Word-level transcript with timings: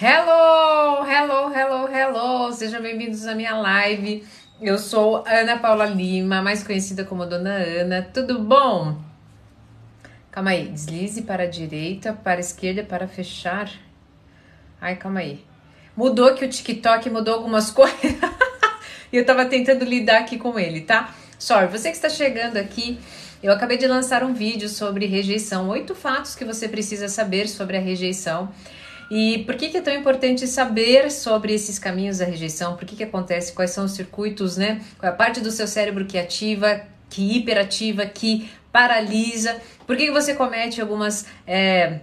Hello, 0.00 1.04
hello, 1.04 1.52
hello, 1.52 1.88
hello! 1.88 2.52
Sejam 2.52 2.80
bem-vindos 2.80 3.26
à 3.26 3.34
minha 3.34 3.56
live. 3.56 4.24
Eu 4.62 4.78
sou 4.78 5.24
Ana 5.26 5.58
Paula 5.58 5.86
Lima, 5.86 6.40
mais 6.40 6.62
conhecida 6.62 7.04
como 7.04 7.26
Dona 7.26 7.56
Ana. 7.56 8.08
Tudo 8.14 8.38
bom? 8.38 8.96
Calma 10.30 10.50
aí, 10.50 10.68
deslize 10.68 11.22
para 11.22 11.42
a 11.42 11.46
direita, 11.46 12.12
para 12.12 12.36
a 12.36 12.40
esquerda, 12.40 12.84
para 12.84 13.08
fechar. 13.08 13.72
Ai, 14.80 14.94
calma 14.94 15.18
aí. 15.18 15.44
Mudou 15.96 16.32
que 16.32 16.44
o 16.44 16.48
TikTok 16.48 17.10
mudou 17.10 17.34
algumas 17.34 17.68
coisas. 17.74 17.98
e 19.12 19.16
eu 19.16 19.26
tava 19.26 19.46
tentando 19.46 19.84
lidar 19.84 20.20
aqui 20.20 20.38
com 20.38 20.56
ele, 20.56 20.82
tá? 20.82 21.12
Sorry, 21.40 21.66
você 21.66 21.90
que 21.90 21.96
está 21.96 22.08
chegando 22.08 22.56
aqui, 22.56 23.00
eu 23.42 23.52
acabei 23.52 23.76
de 23.76 23.88
lançar 23.88 24.22
um 24.22 24.32
vídeo 24.32 24.68
sobre 24.68 25.06
rejeição. 25.06 25.68
Oito 25.70 25.92
fatos 25.92 26.36
que 26.36 26.44
você 26.44 26.68
precisa 26.68 27.08
saber 27.08 27.48
sobre 27.48 27.76
a 27.76 27.80
rejeição. 27.80 28.48
E 29.10 29.44
por 29.44 29.54
que, 29.54 29.68
que 29.68 29.78
é 29.78 29.80
tão 29.80 29.94
importante 29.94 30.46
saber 30.46 31.10
sobre 31.10 31.54
esses 31.54 31.78
caminhos 31.78 32.18
da 32.18 32.24
rejeição? 32.24 32.76
Por 32.76 32.86
que, 32.86 32.96
que 32.96 33.04
acontece? 33.04 33.52
Quais 33.52 33.70
são 33.70 33.84
os 33.84 33.92
circuitos, 33.92 34.56
né? 34.56 34.82
Qual 34.98 35.10
é 35.10 35.14
a 35.14 35.16
parte 35.16 35.40
do 35.40 35.50
seu 35.50 35.66
cérebro 35.66 36.04
que 36.04 36.18
ativa, 36.18 36.82
que 37.08 37.36
hiperativa, 37.36 38.04
que 38.04 38.50
paralisa? 38.70 39.60
Por 39.86 39.96
que, 39.96 40.06
que 40.06 40.12
você 40.12 40.34
comete 40.34 40.80
algumas. 40.80 41.26
É, 41.46 42.00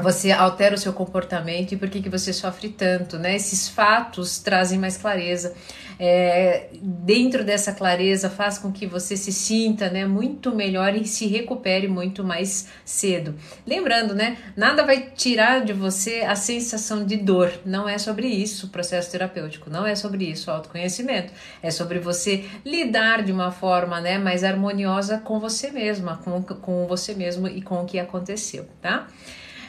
você 0.00 0.30
altera 0.30 0.74
o 0.74 0.78
seu 0.78 0.92
comportamento 0.92 1.72
e 1.72 1.76
por 1.76 1.90
que, 1.90 2.00
que 2.00 2.08
você 2.08 2.32
sofre 2.32 2.70
tanto, 2.70 3.18
né? 3.18 3.36
Esses 3.36 3.68
fatos 3.68 4.38
trazem 4.38 4.78
mais 4.78 4.96
clareza. 4.96 5.54
É, 5.98 6.68
dentro 6.80 7.44
dessa 7.44 7.72
clareza 7.72 8.30
faz 8.30 8.58
com 8.58 8.72
que 8.72 8.86
você 8.86 9.16
se 9.16 9.32
sinta 9.32 9.90
né, 9.90 10.06
muito 10.06 10.54
melhor 10.54 10.96
e 10.96 11.06
se 11.06 11.26
recupere 11.26 11.86
muito 11.86 12.24
mais 12.24 12.68
cedo. 12.84 13.36
Lembrando, 13.66 14.14
né? 14.14 14.38
Nada 14.56 14.84
vai 14.84 15.10
tirar 15.14 15.62
de 15.62 15.72
você 15.72 16.22
a 16.22 16.34
sensação 16.34 17.04
de 17.04 17.18
dor. 17.18 17.52
Não 17.64 17.88
é 17.88 17.98
sobre 17.98 18.26
isso 18.26 18.66
o 18.66 18.70
processo 18.70 19.10
terapêutico, 19.10 19.68
não 19.68 19.86
é 19.86 19.94
sobre 19.94 20.24
isso 20.24 20.50
o 20.50 20.54
autoconhecimento. 20.54 21.32
É 21.62 21.70
sobre 21.70 21.98
você 21.98 22.44
lidar 22.64 23.22
de 23.22 23.30
uma 23.30 23.52
forma 23.52 24.00
né, 24.00 24.18
mais 24.18 24.42
harmoniosa 24.42 25.18
com 25.18 25.38
você 25.38 25.70
mesma, 25.70 26.16
com, 26.16 26.42
com 26.42 26.86
você 26.86 27.14
mesmo 27.14 27.46
e 27.46 27.60
com 27.60 27.82
o 27.82 27.84
que 27.84 27.98
aconteceu, 27.98 28.66
tá? 28.80 29.06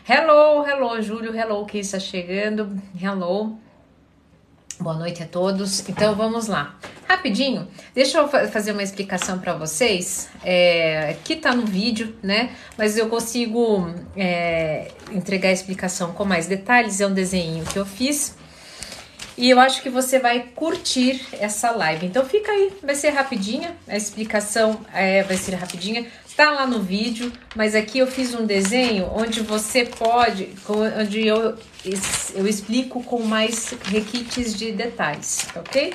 Hello, 0.06 0.66
hello, 0.68 1.02
Júlio, 1.02 1.34
hello, 1.34 1.66
quem 1.66 1.80
está 1.80 1.98
chegando, 1.98 2.78
hello. 3.02 3.58
Boa 4.78 4.98
noite 4.98 5.24
a 5.24 5.26
todos. 5.26 5.88
Então 5.88 6.14
vamos 6.14 6.48
lá. 6.48 6.78
Rapidinho, 7.08 7.70
deixa 7.96 8.18
eu 8.18 8.28
fazer 8.28 8.74
uma 8.74 8.84
explicação 8.84 9.40
para 9.40 9.54
vocês, 9.54 10.28
é, 10.44 11.16
que 11.24 11.38
tá 11.38 11.56
no 11.56 11.66
vídeo, 11.66 12.18
né? 12.22 12.50
Mas 12.78 12.98
eu 12.98 13.08
consigo 13.08 13.90
é, 14.18 14.92
entregar 15.10 15.48
a 15.48 15.54
explicação 15.54 16.12
com 16.12 16.26
mais 16.26 16.48
detalhes. 16.48 17.00
É 17.00 17.08
um 17.08 17.14
desenho 17.14 17.64
que 17.64 17.80
eu 17.80 17.86
fiz 17.86 18.36
e 19.36 19.50
eu 19.50 19.60
acho 19.60 19.82
que 19.82 19.90
você 19.90 20.20
vai 20.20 20.48
curtir 20.54 21.26
essa 21.40 21.72
live. 21.72 22.06
Então 22.06 22.24
fica 22.26 22.52
aí, 22.52 22.72
vai 22.84 22.94
ser 22.94 23.10
rapidinha, 23.10 23.76
a 23.88 23.98
explicação 23.98 24.80
é, 24.94 25.24
vai 25.24 25.38
ser 25.38 25.56
rapidinha. 25.56 26.06
Tá 26.36 26.50
lá 26.50 26.66
no 26.66 26.82
vídeo, 26.82 27.32
mas 27.56 27.76
aqui 27.76 28.00
eu 28.00 28.08
fiz 28.08 28.34
um 28.34 28.44
desenho 28.44 29.08
onde 29.14 29.42
você 29.42 29.86
pode, 29.86 30.50
onde 31.00 31.28
eu, 31.28 31.56
eu 32.34 32.48
explico 32.48 33.04
com 33.04 33.22
mais 33.22 33.76
requintes 33.86 34.56
de 34.56 34.72
detalhes, 34.72 35.48
ok? 35.56 35.94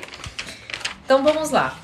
Então 1.03 1.21
vamos 1.23 1.49
lá. 1.49 1.77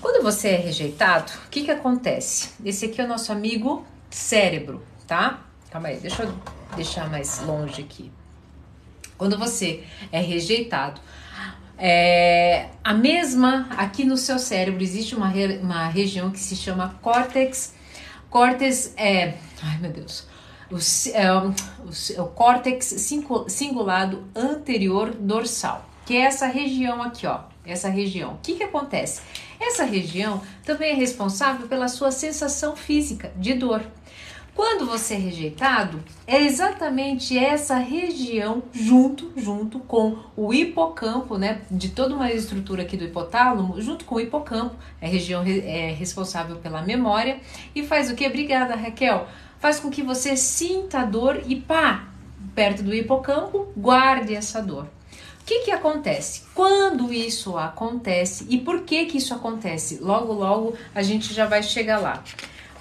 Quando 0.00 0.24
você 0.24 0.48
é 0.48 0.56
rejeitado, 0.56 1.30
o 1.46 1.50
que 1.50 1.62
que 1.62 1.70
acontece? 1.70 2.50
Esse 2.64 2.86
aqui 2.86 3.00
é 3.00 3.04
o 3.04 3.08
nosso 3.08 3.30
amigo 3.30 3.86
cérebro, 4.10 4.84
tá? 5.06 5.44
Calma 5.70 5.88
aí, 5.88 5.98
deixa 5.98 6.24
eu 6.24 6.34
deixar 6.74 7.08
mais 7.08 7.40
longe 7.42 7.82
aqui. 7.82 8.10
Quando 9.16 9.38
você 9.38 9.84
é 10.10 10.20
rejeitado, 10.20 11.00
é, 11.78 12.70
a 12.82 12.92
mesma 12.92 13.68
aqui 13.76 14.04
no 14.04 14.16
seu 14.16 14.38
cérebro 14.38 14.82
existe 14.82 15.14
uma, 15.14 15.28
re, 15.28 15.58
uma 15.58 15.86
região 15.86 16.30
que 16.30 16.40
se 16.40 16.56
chama 16.56 16.98
córtex 17.00 17.78
Córtex 18.30 18.94
é. 18.96 19.34
Ai 19.62 19.78
meu 19.78 19.90
Deus. 19.90 20.26
O, 20.70 20.76
é, 21.12 21.32
o, 21.34 22.22
o 22.22 22.26
córtex 22.28 22.94
cingulado 23.48 24.24
anterior 24.36 25.12
dorsal, 25.12 25.84
que 26.06 26.16
é 26.16 26.20
essa 26.20 26.46
região 26.46 27.02
aqui, 27.02 27.26
ó. 27.26 27.40
Essa 27.66 27.88
região. 27.88 28.34
O 28.34 28.38
que, 28.38 28.54
que 28.54 28.62
acontece? 28.62 29.20
Essa 29.60 29.84
região 29.84 30.40
também 30.64 30.92
é 30.92 30.94
responsável 30.94 31.68
pela 31.68 31.88
sua 31.88 32.10
sensação 32.10 32.74
física 32.74 33.32
de 33.36 33.54
dor. 33.54 33.82
Quando 34.54 34.84
você 34.84 35.14
é 35.14 35.18
rejeitado, 35.18 36.02
é 36.26 36.42
exatamente 36.42 37.38
essa 37.38 37.76
região 37.76 38.62
junto, 38.72 39.32
junto 39.36 39.78
com 39.80 40.18
o 40.36 40.52
hipocampo, 40.52 41.38
né, 41.38 41.62
de 41.70 41.90
toda 41.90 42.14
uma 42.14 42.30
estrutura 42.32 42.82
aqui 42.82 42.96
do 42.96 43.04
hipotálamo, 43.04 43.80
junto 43.80 44.04
com 44.04 44.16
o 44.16 44.20
hipocampo, 44.20 44.74
é 45.00 45.06
a 45.06 45.10
região 45.10 45.42
é 45.46 45.92
responsável 45.92 46.56
pela 46.56 46.82
memória 46.82 47.40
e 47.74 47.84
faz 47.84 48.10
o 48.10 48.14
que? 48.14 48.26
Obrigada, 48.26 48.74
Raquel. 48.74 49.26
Faz 49.58 49.78
com 49.78 49.90
que 49.90 50.02
você 50.02 50.36
sinta 50.36 51.00
a 51.00 51.04
dor 51.04 51.42
e 51.46 51.56
pá, 51.56 52.08
perto 52.54 52.82
do 52.82 52.94
hipocampo, 52.94 53.68
guarde 53.76 54.34
essa 54.34 54.60
dor. 54.60 54.84
O 55.40 55.44
que, 55.44 55.60
que 55.64 55.70
acontece? 55.70 56.44
Quando 56.54 57.12
isso 57.12 57.58
acontece 57.58 58.46
e 58.48 58.58
por 58.58 58.82
que 58.82 59.06
que 59.06 59.18
isso 59.18 59.34
acontece? 59.34 59.98
Logo, 60.00 60.32
logo 60.32 60.74
a 60.94 61.02
gente 61.02 61.34
já 61.34 61.46
vai 61.46 61.62
chegar 61.62 61.98
lá. 61.98 62.22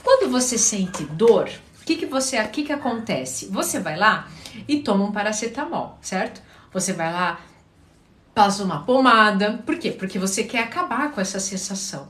Quando 0.09 0.31
você 0.31 0.57
sente 0.57 1.03
dor, 1.03 1.47
o 1.79 1.85
que, 1.85 1.95
que 1.95 2.07
você 2.07 2.35
aqui 2.35 2.63
que 2.63 2.73
acontece? 2.73 3.45
Você 3.51 3.79
vai 3.79 3.95
lá 3.95 4.27
e 4.67 4.79
toma 4.79 5.03
um 5.03 5.11
paracetamol, 5.11 5.99
certo? 6.01 6.41
Você 6.73 6.93
vai 6.93 7.13
lá, 7.13 7.39
passa 8.33 8.63
uma 8.63 8.83
pomada. 8.83 9.61
Por 9.63 9.77
quê? 9.77 9.91
Porque 9.91 10.17
você 10.17 10.43
quer 10.43 10.63
acabar 10.63 11.11
com 11.11 11.21
essa 11.21 11.39
sensação. 11.39 12.09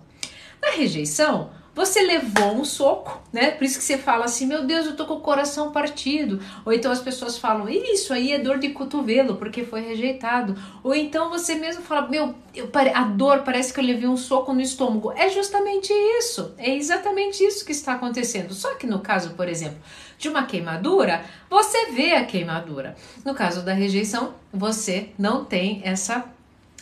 Na 0.62 0.70
rejeição, 0.72 1.52
você 1.80 2.02
levou 2.02 2.56
um 2.56 2.66
soco, 2.66 3.22
né? 3.32 3.52
Por 3.52 3.64
isso 3.64 3.78
que 3.78 3.86
você 3.86 3.98
fala 3.98 4.26
assim, 4.26 4.46
meu 4.46 4.66
Deus, 4.66 4.86
eu 4.86 4.98
tô 4.98 5.06
com 5.06 5.14
o 5.14 5.22
coração 5.22 5.72
partido. 5.72 6.42
Ou 6.66 6.74
então 6.74 6.92
as 6.92 7.00
pessoas 7.00 7.38
falam, 7.38 7.70
isso 7.70 8.12
aí 8.12 8.34
é 8.34 8.38
dor 8.38 8.60
de 8.60 8.72
cotovelo, 8.72 9.38
porque 9.38 9.64
foi 9.64 9.80
rejeitado. 9.80 10.58
Ou 10.84 10.94
então 10.94 11.30
você 11.30 11.56
mesmo 11.56 11.82
fala, 11.82 12.10
meu, 12.10 12.36
eu, 12.54 12.70
a 12.94 13.04
dor 13.06 13.44
parece 13.44 13.72
que 13.72 13.80
eu 13.80 13.84
levei 13.86 14.10
um 14.10 14.18
soco 14.18 14.52
no 14.52 14.60
estômago. 14.60 15.14
É 15.14 15.30
justamente 15.30 15.94
isso. 15.94 16.54
É 16.58 16.76
exatamente 16.76 17.42
isso 17.42 17.64
que 17.64 17.72
está 17.72 17.94
acontecendo. 17.94 18.54
Só 18.54 18.76
que 18.76 18.86
no 18.86 19.00
caso, 19.00 19.30
por 19.36 19.48
exemplo, 19.48 19.80
de 20.18 20.28
uma 20.28 20.44
queimadura, 20.44 21.24
você 21.50 21.92
vê 21.92 22.12
a 22.12 22.26
queimadura. 22.26 22.98
No 23.24 23.34
caso 23.34 23.62
da 23.62 23.72
rejeição, 23.72 24.34
você 24.52 25.12
não 25.18 25.46
tem 25.46 25.80
essa 25.86 26.26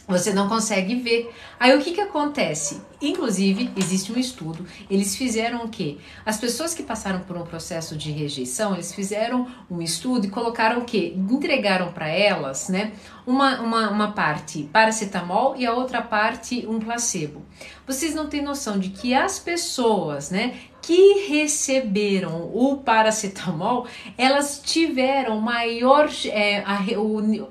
você 0.07 0.33
não 0.33 0.47
consegue 0.47 0.95
ver. 0.95 1.33
Aí 1.59 1.75
o 1.75 1.81
que 1.81 1.91
que 1.91 2.01
acontece? 2.01 2.81
Inclusive, 3.01 3.69
existe 3.75 4.11
um 4.11 4.17
estudo, 4.17 4.65
eles 4.89 5.15
fizeram 5.15 5.65
o 5.65 5.69
quê? 5.69 5.97
As 6.25 6.37
pessoas 6.37 6.73
que 6.73 6.81
passaram 6.81 7.19
por 7.19 7.37
um 7.37 7.43
processo 7.43 7.95
de 7.95 8.11
rejeição, 8.11 8.73
eles 8.73 8.91
fizeram 8.91 9.47
um 9.69 9.81
estudo 9.81 10.25
e 10.25 10.29
colocaram 10.29 10.79
o 10.79 10.85
quê? 10.85 11.13
Entregaram 11.15 11.91
para 11.91 12.07
elas, 12.07 12.69
né, 12.69 12.93
uma, 13.25 13.59
uma, 13.61 13.89
uma 13.89 14.11
parte 14.13 14.63
paracetamol 14.73 15.55
e 15.57 15.65
a 15.65 15.73
outra 15.73 16.01
parte 16.01 16.65
um 16.67 16.79
placebo. 16.79 17.45
Vocês 17.85 18.15
não 18.15 18.27
têm 18.27 18.41
noção 18.41 18.79
de 18.79 18.89
que 18.89 19.13
as 19.13 19.37
pessoas, 19.37 20.31
né, 20.31 20.55
que 20.81 21.27
receberam 21.27 22.49
o 22.53 22.77
paracetamol, 22.77 23.85
elas 24.17 24.59
tiveram 24.63 25.39
maior, 25.39 26.09
é, 26.25 26.63
a, 26.65 26.79
o, 26.97 27.49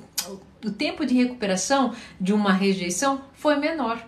o 0.67 0.73
tempo 0.73 1.07
de 1.07 1.15
recuperação 1.15 1.95
de 2.21 2.33
uma 2.33 2.53
rejeição 2.53 3.23
foi 3.33 3.57
menor. 3.57 4.05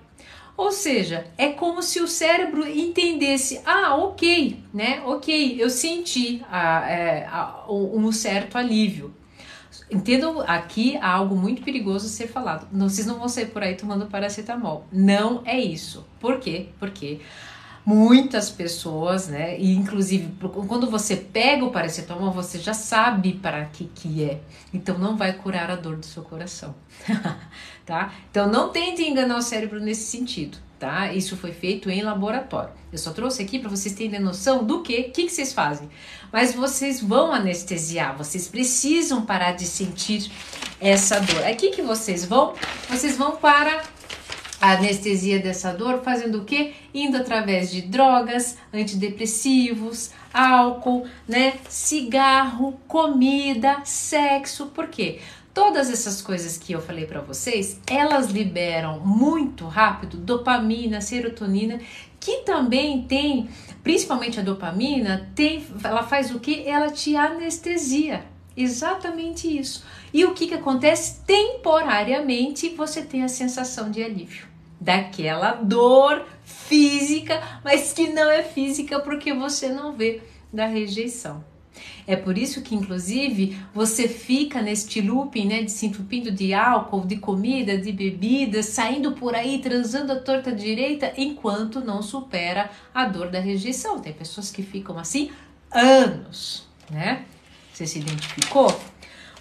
Ou 0.57 0.73
seja, 0.73 1.25
é 1.39 1.51
como 1.51 1.81
se 1.83 2.01
o 2.01 2.09
cérebro 2.09 2.67
entendesse: 2.69 3.61
ah, 3.65 3.95
ok, 3.95 4.61
né? 4.75 5.01
Ok, 5.07 5.57
eu 5.57 5.71
senti 5.71 6.43
a, 6.51 6.91
é, 6.91 7.27
a, 7.27 7.65
um 7.69 8.11
certo 8.11 8.59
alívio. 8.59 9.15
Entendam, 9.91 10.41
aqui 10.47 10.97
há 10.99 11.09
algo 11.09 11.37
muito 11.37 11.63
perigoso 11.63 12.09
ser 12.09 12.27
falado. 12.27 12.69
Vocês 12.73 13.07
não 13.07 13.19
vão 13.19 13.29
sair 13.29 13.47
por 13.47 13.63
aí 13.63 13.75
tomando 13.75 14.07
paracetamol. 14.07 14.85
Não 14.93 15.43
é 15.47 15.59
isso. 15.59 16.05
Por 16.21 16.41
quê? 16.41 16.71
Porque 16.79 17.21
muitas 17.89 18.51
pessoas, 18.51 19.29
né? 19.29 19.59
E 19.59 19.75
inclusive 19.75 20.31
quando 20.69 20.91
você 20.91 21.17
pega 21.17 21.65
o 21.65 21.71
paracetamol, 21.71 22.31
você 22.31 22.59
já 22.59 22.75
sabe 22.75 23.33
para 23.33 23.65
que 23.65 23.87
que 23.87 24.23
é. 24.23 24.41
Então 24.75 24.99
não 24.99 25.17
vai 25.17 25.33
curar 25.33 25.71
a 25.71 25.75
dor 25.75 25.97
do 25.97 26.05
seu 26.05 26.23
coração, 26.23 26.75
tá? 27.87 28.13
Então 28.31 28.47
não 28.47 28.69
tente 28.69 29.03
enganar 29.03 29.39
o 29.39 29.43
cérebro 29.43 29.81
nesse 29.81 30.03
sentido, 30.03 30.59
tá? 30.79 31.11
Isso 31.15 31.35
foi 31.35 31.51
feito 31.53 31.89
em 31.89 32.03
laboratório. 32.03 32.75
Eu 32.93 32.99
só 32.99 33.11
trouxe 33.11 33.43
aqui 33.43 33.59
para 33.59 33.71
vocês 33.71 33.95
terem 33.95 34.21
noção 34.21 34.63
do 34.65 34.83
que, 34.83 35.05
que 35.05 35.25
que 35.25 35.31
vocês 35.31 35.55
fazem. 35.55 35.89
Mas 36.31 36.55
vocês 36.55 37.01
vão 37.01 37.33
anestesiar, 37.33 38.15
vocês 38.19 38.49
precisam 38.49 39.25
parar 39.25 39.53
de 39.53 39.65
sentir 39.65 40.31
essa 40.79 41.19
dor. 41.21 41.43
Aqui 41.47 41.71
que 41.71 41.81
vocês 41.81 42.27
vão, 42.27 42.53
vocês 42.91 43.17
vão 43.17 43.37
para 43.37 43.83
a 44.61 44.73
anestesia 44.73 45.39
dessa 45.39 45.73
dor 45.73 46.03
fazendo 46.03 46.39
o 46.39 46.45
quê? 46.45 46.73
Indo 46.93 47.17
através 47.17 47.71
de 47.71 47.83
drogas, 47.83 48.59
antidepressivos, 48.73 50.11
álcool, 50.33 51.07
né? 51.27 51.55
Cigarro, 51.69 52.81
comida, 52.87 53.81
sexo. 53.85 54.67
Por 54.67 54.89
quê? 54.89 55.21
todas 55.59 55.91
essas 55.91 56.23
coisas 56.23 56.57
que 56.57 56.73
eu 56.73 56.81
falei 56.81 57.05
para 57.05 57.21
vocês, 57.21 57.81
elas 57.85 58.31
liberam 58.31 59.01
muito 59.01 59.67
rápido 59.67 60.17
dopamina, 60.17 61.01
serotonina, 61.01 61.81
que 62.21 62.43
também 62.43 63.03
tem, 63.03 63.49
principalmente 63.83 64.39
a 64.39 64.43
dopamina, 64.45 65.29
tem, 65.35 65.67
ela 65.83 66.05
faz 66.05 66.33
o 66.33 66.39
que? 66.39 66.63
Ela 66.65 66.93
te 66.93 67.17
anestesia. 67.17 68.25
Exatamente 68.57 69.47
isso. 69.59 69.85
E 70.13 70.25
o 70.25 70.33
que, 70.33 70.47
que 70.47 70.55
acontece? 70.55 71.21
Temporariamente 71.27 72.69
você 72.71 73.03
tem 73.03 73.25
a 73.25 73.29
sensação 73.29 73.91
de 73.91 74.01
alívio 74.01 74.48
daquela 74.81 75.53
dor 75.53 76.25
física, 76.45 77.43
mas 77.65 77.93
que 77.93 78.09
não 78.09 78.31
é 78.31 78.43
física 78.43 79.01
porque 79.01 79.33
você 79.33 79.69
não 79.69 79.93
vê 79.93 80.23
da 80.53 80.67
rejeição. 80.67 81.45
É 82.07 82.17
por 82.17 82.39
isso 82.39 82.63
que, 82.63 82.75
inclusive, 82.75 83.59
você 83.75 84.09
fica 84.09 84.63
neste 84.63 85.01
looping, 85.01 85.47
né, 85.47 85.63
de 85.63 85.71
se 85.71 85.87
entupindo 85.87 86.31
de 86.31 86.55
álcool, 86.55 87.07
de 87.07 87.17
comida, 87.17 87.77
de 87.77 87.93
bebida, 87.93 88.63
saindo 88.63 89.13
por 89.13 89.35
aí, 89.35 89.59
transando 89.59 90.13
a 90.13 90.17
torta 90.19 90.51
direita, 90.51 91.13
enquanto 91.17 91.81
não 91.81 92.03
supera 92.03 92.71
a 92.95 93.05
dor 93.05 93.31
da 93.31 93.39
rejeição. 93.39 94.01
Tem 94.01 94.13
pessoas 94.13 94.51
que 94.51 94.63
ficam 94.63 94.99
assim 94.99 95.31
anos, 95.71 96.67
né? 96.91 97.27
Você 97.75 97.87
se 97.87 97.99
identificou? 97.99 98.75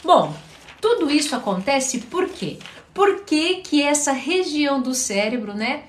Bom, 0.04 0.36
tudo 0.81 1.10
isso 1.10 1.36
acontece 1.36 2.00
por 2.00 2.28
quê? 2.28 2.60
Por 2.98 3.26
que, 3.26 3.58
que 3.58 3.84
essa 3.84 4.12
região 4.12 4.82
do 4.82 4.96
cérebro, 4.96 5.54
né? 5.54 5.84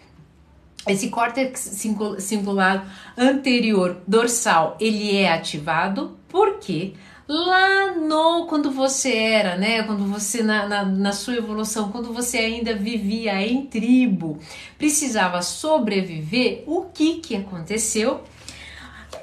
Esse 0.86 1.08
córtex 1.08 1.58
cingulado 2.18 2.86
anterior 3.16 3.96
dorsal, 4.06 4.76
ele 4.78 5.16
é 5.16 5.32
ativado 5.32 6.18
porque 6.28 6.92
lá 7.26 7.92
no 7.94 8.44
quando 8.46 8.70
você 8.70 9.16
era, 9.16 9.56
né, 9.56 9.82
quando 9.84 10.04
você 10.04 10.42
na, 10.42 10.68
na, 10.68 10.84
na, 10.84 11.12
sua 11.12 11.36
evolução, 11.36 11.90
quando 11.90 12.12
você 12.12 12.36
ainda 12.36 12.74
vivia 12.74 13.40
em 13.40 13.64
tribo, 13.64 14.38
precisava 14.76 15.40
sobreviver, 15.40 16.62
o 16.66 16.90
que 16.92 17.20
que 17.20 17.34
aconteceu? 17.34 18.20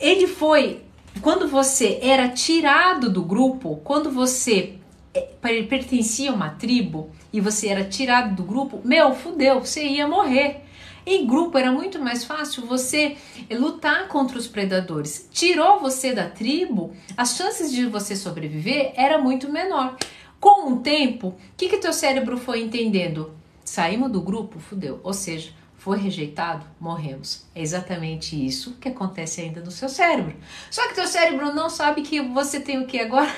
Ele 0.01 0.25
foi 0.25 0.81
quando 1.21 1.47
você 1.47 1.99
era 2.01 2.29
tirado 2.29 3.11
do 3.11 3.21
grupo, 3.21 3.79
quando 3.83 4.09
você 4.09 4.73
é, 5.13 5.21
pertencia 5.69 6.31
a 6.31 6.33
uma 6.33 6.49
tribo 6.49 7.11
e 7.35 7.41
você 7.41 7.67
era 7.67 7.83
tirado 7.83 8.33
do 8.33 8.43
grupo, 8.43 8.79
meu, 8.85 9.13
fudeu, 9.13 9.59
você 9.59 9.85
ia 9.85 10.07
morrer. 10.07 10.61
Em 11.05 11.27
grupo 11.27 11.57
era 11.57 11.69
muito 11.69 11.99
mais 11.99 12.23
fácil 12.23 12.65
você 12.65 13.17
lutar 13.51 14.07
contra 14.07 14.37
os 14.37 14.47
predadores. 14.47 15.27
Tirou 15.33 15.81
você 15.81 16.13
da 16.13 16.29
tribo, 16.29 16.95
as 17.17 17.35
chances 17.35 17.73
de 17.73 17.87
você 17.87 18.15
sobreviver 18.15 18.93
era 18.95 19.17
muito 19.17 19.51
menor. 19.51 19.97
Com 20.39 20.71
o 20.71 20.79
tempo, 20.79 21.27
o 21.27 21.35
que 21.57 21.67
que 21.67 21.77
teu 21.77 21.91
cérebro 21.91 22.37
foi 22.37 22.61
entendendo? 22.61 23.33
Saímos 23.65 24.09
do 24.09 24.21
grupo, 24.21 24.57
fudeu. 24.57 25.01
Ou 25.03 25.11
seja, 25.11 25.51
foi 25.85 25.99
rejeitado, 25.99 26.65
morremos. 26.79 27.45
É 27.53 27.61
exatamente 27.61 28.35
isso 28.43 28.75
que 28.81 28.89
acontece 28.89 29.41
ainda 29.41 29.61
no 29.61 29.69
seu 29.69 29.87
cérebro. 29.87 30.35
Só 30.71 30.87
que 30.87 30.95
teu 30.95 31.05
cérebro 31.05 31.53
não 31.53 31.69
sabe 31.69 32.01
que 32.01 32.19
você 32.19 32.59
tem 32.59 32.79
o 32.79 32.87
que 32.87 32.99
agora? 32.99 33.29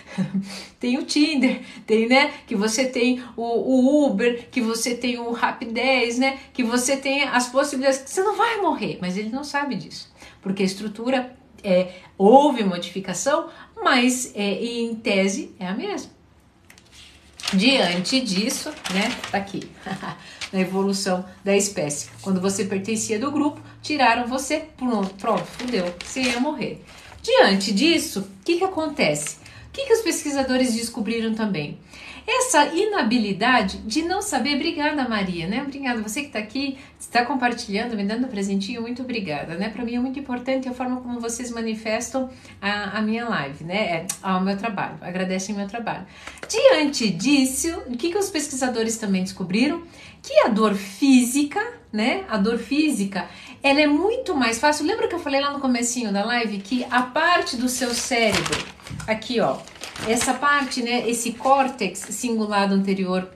tem 0.80 0.96
o 0.96 1.04
Tinder, 1.04 1.60
tem, 1.86 2.08
né? 2.08 2.32
Que 2.46 2.56
você 2.56 2.86
tem 2.86 3.22
o, 3.36 3.42
o 3.42 4.06
Uber, 4.06 4.48
que 4.50 4.62
você 4.62 4.94
tem 4.94 5.18
o 5.18 5.34
Rap10, 5.34 6.16
né? 6.16 6.38
Que 6.54 6.64
você 6.64 6.96
tem 6.96 7.24
as 7.24 7.48
possibilidades 7.48 8.00
que 8.00 8.10
você 8.10 8.22
não 8.22 8.34
vai 8.34 8.62
morrer, 8.62 8.96
mas 8.98 9.18
ele 9.18 9.28
não 9.28 9.44
sabe 9.44 9.74
disso. 9.74 10.10
Porque 10.40 10.62
a 10.62 10.66
estrutura 10.66 11.36
é, 11.62 11.96
houve 12.16 12.64
modificação, 12.64 13.50
mas 13.76 14.32
é, 14.34 14.54
em 14.54 14.94
tese 14.94 15.54
é 15.60 15.66
a 15.66 15.74
mesma. 15.74 16.13
Diante 17.56 18.20
disso, 18.20 18.70
né? 18.92 19.10
Tá 19.30 19.38
aqui. 19.38 19.70
na 20.54 20.60
evolução 20.60 21.24
da 21.44 21.56
espécie. 21.56 22.08
Quando 22.22 22.40
você 22.40 22.64
pertencia 22.64 23.18
do 23.18 23.30
grupo, 23.32 23.60
tiraram 23.82 24.28
você, 24.28 24.68
pronto, 24.76 25.12
pronto 25.14 25.44
fudeu, 25.44 25.92
você 26.02 26.22
ia 26.22 26.38
morrer. 26.38 26.82
Diante 27.20 27.72
disso, 27.72 28.20
o 28.20 28.44
que, 28.44 28.58
que 28.58 28.64
acontece? 28.64 29.38
O 29.68 29.72
que, 29.72 29.84
que 29.84 29.92
os 29.92 30.02
pesquisadores 30.02 30.72
descobriram 30.72 31.34
também? 31.34 31.78
Essa 32.26 32.66
inabilidade 32.74 33.78
de 33.78 34.02
não 34.02 34.22
saber, 34.22 34.56
obrigada 34.56 35.06
Maria, 35.08 35.46
né? 35.46 35.62
Obrigada, 35.62 36.00
você 36.02 36.22
que 36.22 36.28
está 36.28 36.38
aqui, 36.38 36.78
está 36.98 37.24
compartilhando, 37.24 37.96
me 37.96 38.04
dando 38.04 38.26
um 38.26 38.28
presentinho, 38.28 38.80
muito 38.80 39.02
obrigada, 39.02 39.56
né? 39.56 39.68
Para 39.68 39.84
mim 39.84 39.94
é 39.94 39.98
muito 39.98 40.18
importante 40.18 40.68
a 40.68 40.72
forma 40.72 41.00
como 41.00 41.20
vocês 41.20 41.50
manifestam 41.50 42.30
a, 42.62 42.98
a 42.98 43.02
minha 43.02 43.28
live, 43.28 43.64
né? 43.64 43.76
É, 43.76 44.06
ao 44.22 44.40
meu 44.40 44.56
trabalho, 44.56 44.96
agradecem 45.02 45.54
meu 45.54 45.68
trabalho. 45.68 46.06
Diante 46.48 47.10
disso, 47.10 47.68
o 47.86 47.96
que, 47.96 48.10
que 48.10 48.18
os 48.18 48.30
pesquisadores 48.30 48.96
também 48.96 49.22
descobriram? 49.22 49.82
que 50.24 50.40
a 50.40 50.48
dor 50.48 50.74
física, 50.74 51.60
né? 51.92 52.24
A 52.28 52.38
dor 52.38 52.58
física, 52.58 53.28
ela 53.62 53.80
é 53.80 53.86
muito 53.86 54.34
mais 54.34 54.58
fácil. 54.58 54.86
Lembra 54.86 55.06
que 55.06 55.14
eu 55.14 55.18
falei 55.18 55.40
lá 55.40 55.52
no 55.52 55.60
comecinho 55.60 56.10
da 56.10 56.24
live 56.24 56.58
que 56.58 56.84
a 56.90 57.02
parte 57.02 57.56
do 57.56 57.68
seu 57.68 57.94
cérebro, 57.94 58.58
aqui 59.06 59.38
ó, 59.38 59.58
essa 60.06 60.34
parte, 60.34 60.82
né, 60.82 61.08
esse 61.08 61.32
córtex 61.32 61.98
cingulado 62.10 62.74
anterior 62.74 63.28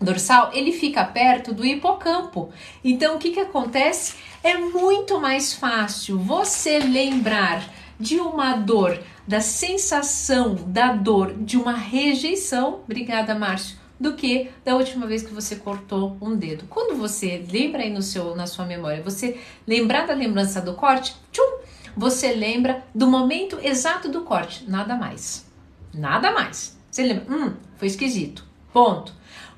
dorsal, 0.00 0.50
ele 0.52 0.72
fica 0.72 1.04
perto 1.04 1.52
do 1.52 1.64
hipocampo. 1.64 2.50
Então, 2.82 3.16
o 3.16 3.18
que 3.18 3.30
que 3.30 3.40
acontece? 3.40 4.14
É 4.42 4.56
muito 4.56 5.20
mais 5.20 5.52
fácil 5.52 6.18
você 6.18 6.78
lembrar 6.78 7.68
de 7.98 8.18
uma 8.18 8.56
dor, 8.56 8.98
da 9.28 9.40
sensação 9.40 10.54
da 10.54 10.92
dor 10.92 11.34
de 11.34 11.58
uma 11.58 11.74
rejeição. 11.74 12.80
Obrigada, 12.84 13.34
Márcio 13.34 13.80
do 14.00 14.14
que 14.14 14.50
da 14.64 14.74
última 14.74 15.06
vez 15.06 15.22
que 15.22 15.34
você 15.34 15.56
cortou 15.56 16.16
um 16.22 16.34
dedo. 16.34 16.64
Quando 16.70 16.96
você 16.96 17.44
lembra 17.52 17.82
aí 17.82 17.90
no 17.90 18.00
seu, 18.00 18.34
na 18.34 18.46
sua 18.46 18.64
memória, 18.64 19.02
você 19.02 19.38
lembrar 19.66 20.06
da 20.06 20.14
lembrança 20.14 20.58
do 20.58 20.72
corte, 20.72 21.14
tchum, 21.30 21.58
você 21.94 22.32
lembra 22.32 22.82
do 22.94 23.06
momento 23.06 23.58
exato 23.62 24.08
do 24.08 24.22
corte, 24.22 24.64
nada 24.66 24.96
mais. 24.96 25.49
Nada 25.92 26.32
mais. 26.32 26.78
Você 26.90 27.02
lembra, 27.02 27.32
hum, 27.32 27.54
foi 27.76 27.88
esquisito. 27.88 28.44
Ponto. 28.72 29.12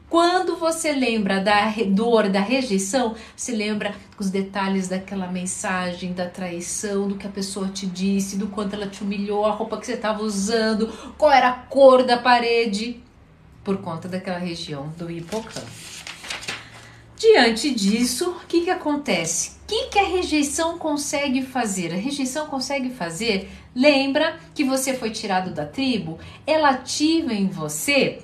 Quando 0.08 0.56
você 0.56 0.92
lembra 0.92 1.40
da 1.40 1.72
dor, 1.88 2.28
da 2.28 2.40
rejeição, 2.40 3.14
se 3.34 3.50
lembra 3.50 3.94
os 4.18 4.28
detalhes 4.28 4.86
daquela 4.86 5.26
mensagem, 5.26 6.12
da 6.12 6.28
traição, 6.28 7.08
do 7.08 7.16
que 7.16 7.26
a 7.26 7.30
pessoa 7.30 7.68
te 7.68 7.86
disse, 7.86 8.36
do 8.36 8.48
quanto 8.48 8.74
ela 8.74 8.86
te 8.86 9.02
humilhou, 9.02 9.46
a 9.46 9.52
roupa 9.52 9.78
que 9.78 9.86
você 9.86 9.94
estava 9.94 10.22
usando, 10.22 10.88
qual 11.16 11.32
era 11.32 11.48
a 11.48 11.52
cor 11.54 12.04
da 12.04 12.18
parede 12.18 13.02
por 13.64 13.78
conta 13.78 14.06
daquela 14.06 14.38
região 14.38 14.92
do 14.98 15.10
hipocampo. 15.10 15.66
Diante 17.16 17.72
disso, 17.72 18.30
o 18.30 18.46
que, 18.46 18.62
que 18.62 18.70
acontece? 18.70 19.52
O 19.62 19.66
que, 19.68 19.86
que 19.86 19.98
a 19.98 20.08
rejeição 20.08 20.76
consegue 20.76 21.40
fazer? 21.40 21.92
A 21.94 21.96
rejeição 21.96 22.48
consegue 22.48 22.90
fazer, 22.90 23.48
lembra 23.74 24.38
que 24.54 24.64
você 24.64 24.94
foi 24.94 25.10
tirado 25.10 25.50
da 25.50 25.64
tribo, 25.64 26.18
ela 26.46 26.70
ativa 26.70 27.32
em 27.32 27.48
você 27.48 28.20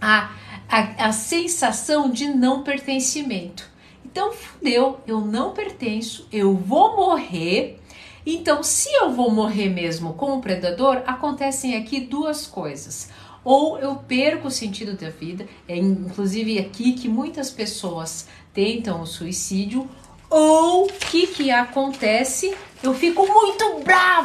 a, 0.00 0.32
a, 0.68 1.06
a 1.06 1.12
sensação 1.12 2.10
de 2.10 2.28
não 2.28 2.62
pertencimento. 2.62 3.68
Então, 4.04 4.32
fudeu, 4.32 5.00
eu 5.06 5.20
não 5.20 5.52
pertenço, 5.52 6.26
eu 6.32 6.54
vou 6.54 6.96
morrer. 6.96 7.80
Então, 8.24 8.62
se 8.62 8.92
eu 8.94 9.12
vou 9.12 9.30
morrer 9.30 9.68
mesmo 9.68 10.14
com 10.14 10.36
o 10.36 10.40
predador, 10.40 11.02
acontecem 11.06 11.76
aqui 11.76 12.00
duas 12.00 12.46
coisas 12.46 13.10
ou 13.46 13.78
eu 13.78 13.94
perco 13.94 14.48
o 14.48 14.50
sentido 14.50 14.94
da 14.94 15.08
vida. 15.08 15.46
É 15.68 15.76
inclusive 15.76 16.58
aqui 16.58 16.94
que 16.94 17.08
muitas 17.08 17.48
pessoas 17.48 18.26
tentam 18.52 19.00
o 19.00 19.06
suicídio, 19.06 19.88
ou 20.28 20.86
o 20.86 20.88
que, 20.88 21.28
que 21.28 21.52
acontece? 21.52 22.52
Eu 22.82 22.92
fico 22.92 23.24
muito 23.24 23.84
bravo. 23.84 24.15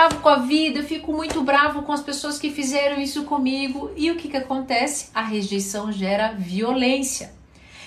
Bravo 0.00 0.20
com 0.20 0.30
a 0.30 0.36
vida, 0.36 0.78
eu 0.78 0.82
fico 0.82 1.12
muito 1.12 1.42
bravo 1.42 1.82
com 1.82 1.92
as 1.92 2.00
pessoas 2.00 2.38
que 2.38 2.50
fizeram 2.50 2.98
isso 2.98 3.24
comigo. 3.24 3.90
E 3.94 4.10
o 4.10 4.16
que, 4.16 4.28
que 4.28 4.36
acontece? 4.38 5.10
A 5.14 5.20
rejeição 5.20 5.92
gera 5.92 6.32
violência. 6.32 7.34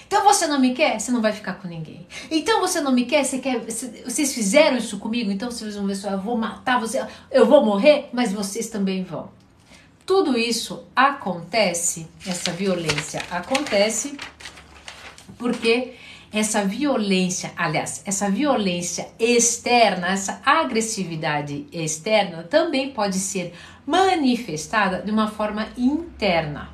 Então 0.06 0.24
você 0.24 0.46
não 0.46 0.60
me 0.60 0.76
quer, 0.76 1.00
você 1.00 1.12
não 1.12 1.24
vai 1.24 1.32
ficar 1.32 1.54
com 1.54 1.68
ninguém. 1.68 2.06
Então 2.30 2.62
você 2.62 2.80
não 2.80 2.92
me 2.92 3.06
quer, 3.06 3.24
você 3.24 3.40
quer, 3.40 3.62
vocês 3.62 4.32
fizeram 4.32 4.78
isso 4.78 5.00
comigo, 5.00 5.32
então 5.32 5.50
vocês 5.50 5.76
vão 5.76 5.88
ver 5.88 5.96
só, 5.96 6.12
eu 6.12 6.20
vou 6.20 6.38
matar 6.38 6.80
você, 6.80 7.04
eu 7.32 7.48
vou 7.48 7.66
morrer, 7.66 8.10
mas 8.14 8.32
vocês 8.32 8.70
também 8.70 9.04
vão. 9.04 9.32
Tudo 10.06 10.38
isso 10.38 10.84
acontece, 10.96 12.06
essa 12.28 12.52
violência 12.52 13.24
acontece 13.32 14.16
porque 15.40 15.96
essa 16.34 16.66
violência, 16.66 17.52
aliás, 17.56 18.02
essa 18.06 18.28
violência 18.28 19.08
externa, 19.20 20.08
essa 20.08 20.42
agressividade 20.44 21.68
externa 21.72 22.42
também 22.42 22.90
pode 22.90 23.20
ser 23.20 23.54
manifestada 23.86 25.00
de 25.04 25.12
uma 25.12 25.30
forma 25.30 25.68
interna. 25.78 26.70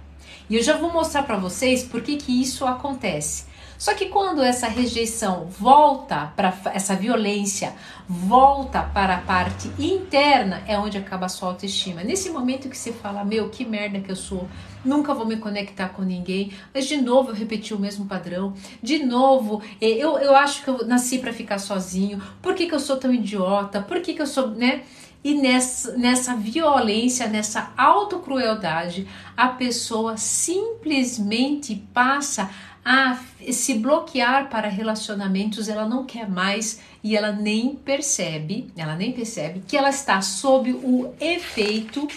E 0.49 0.55
eu 0.55 0.63
já 0.63 0.77
vou 0.77 0.93
mostrar 0.93 1.23
para 1.23 1.35
vocês 1.35 1.83
por 1.83 2.01
que, 2.01 2.15
que 2.15 2.41
isso 2.41 2.65
acontece. 2.65 3.48
Só 3.79 3.93
que 3.93 4.07
quando 4.07 4.43
essa 4.43 4.67
rejeição 4.67 5.45
volta 5.45 6.33
para 6.35 6.53
essa 6.73 6.97
violência, 6.97 7.73
volta 8.09 8.83
para 8.83 9.15
a 9.15 9.21
parte 9.21 9.71
interna, 9.79 10.61
é 10.67 10.77
onde 10.77 10.97
acaba 10.97 11.27
a 11.27 11.29
sua 11.29 11.47
autoestima. 11.47 12.03
Nesse 12.03 12.29
momento 12.29 12.67
que 12.67 12.77
você 12.77 12.91
fala, 12.91 13.23
meu, 13.23 13.49
que 13.49 13.63
merda 13.63 14.01
que 14.01 14.11
eu 14.11 14.17
sou, 14.17 14.49
nunca 14.83 15.13
vou 15.13 15.25
me 15.25 15.37
conectar 15.37 15.87
com 15.89 16.01
ninguém, 16.01 16.51
mas 16.73 16.87
de 16.87 16.97
novo 16.97 17.29
eu 17.29 17.35
repeti 17.35 17.73
o 17.73 17.79
mesmo 17.79 18.05
padrão, 18.05 18.53
de 18.83 18.99
novo 19.01 19.61
eu, 19.79 20.19
eu 20.19 20.35
acho 20.35 20.61
que 20.61 20.69
eu 20.69 20.85
nasci 20.85 21.17
para 21.17 21.31
ficar 21.31 21.57
sozinho, 21.57 22.21
por 22.41 22.55
que, 22.55 22.67
que 22.67 22.75
eu 22.75 22.81
sou 22.81 22.97
tão 22.97 23.13
idiota, 23.13 23.81
por 23.81 24.01
que, 24.01 24.13
que 24.13 24.21
eu 24.21 24.27
sou, 24.27 24.49
né? 24.49 24.83
E 25.21 25.33
nessa, 25.33 25.97
nessa 25.97 26.33
violência, 26.35 27.27
nessa 27.27 27.73
autocrueldade, 27.77 29.05
a 29.35 29.49
pessoa 29.49 30.15
simplesmente 30.15 31.75
passa 31.93 32.49
a 32.83 33.19
se 33.51 33.75
bloquear 33.75 34.49
para 34.49 34.67
relacionamentos, 34.67 35.67
ela 35.69 35.87
não 35.87 36.05
quer 36.05 36.29
mais 36.29 36.79
e 37.03 37.15
ela 37.15 37.31
nem 37.31 37.75
percebe, 37.75 38.71
ela 38.75 38.95
nem 38.95 39.11
percebe 39.11 39.61
que 39.67 39.77
ela 39.77 39.89
está 39.89 40.21
sob 40.21 40.71
o 40.71 41.13
efeito 41.19 42.07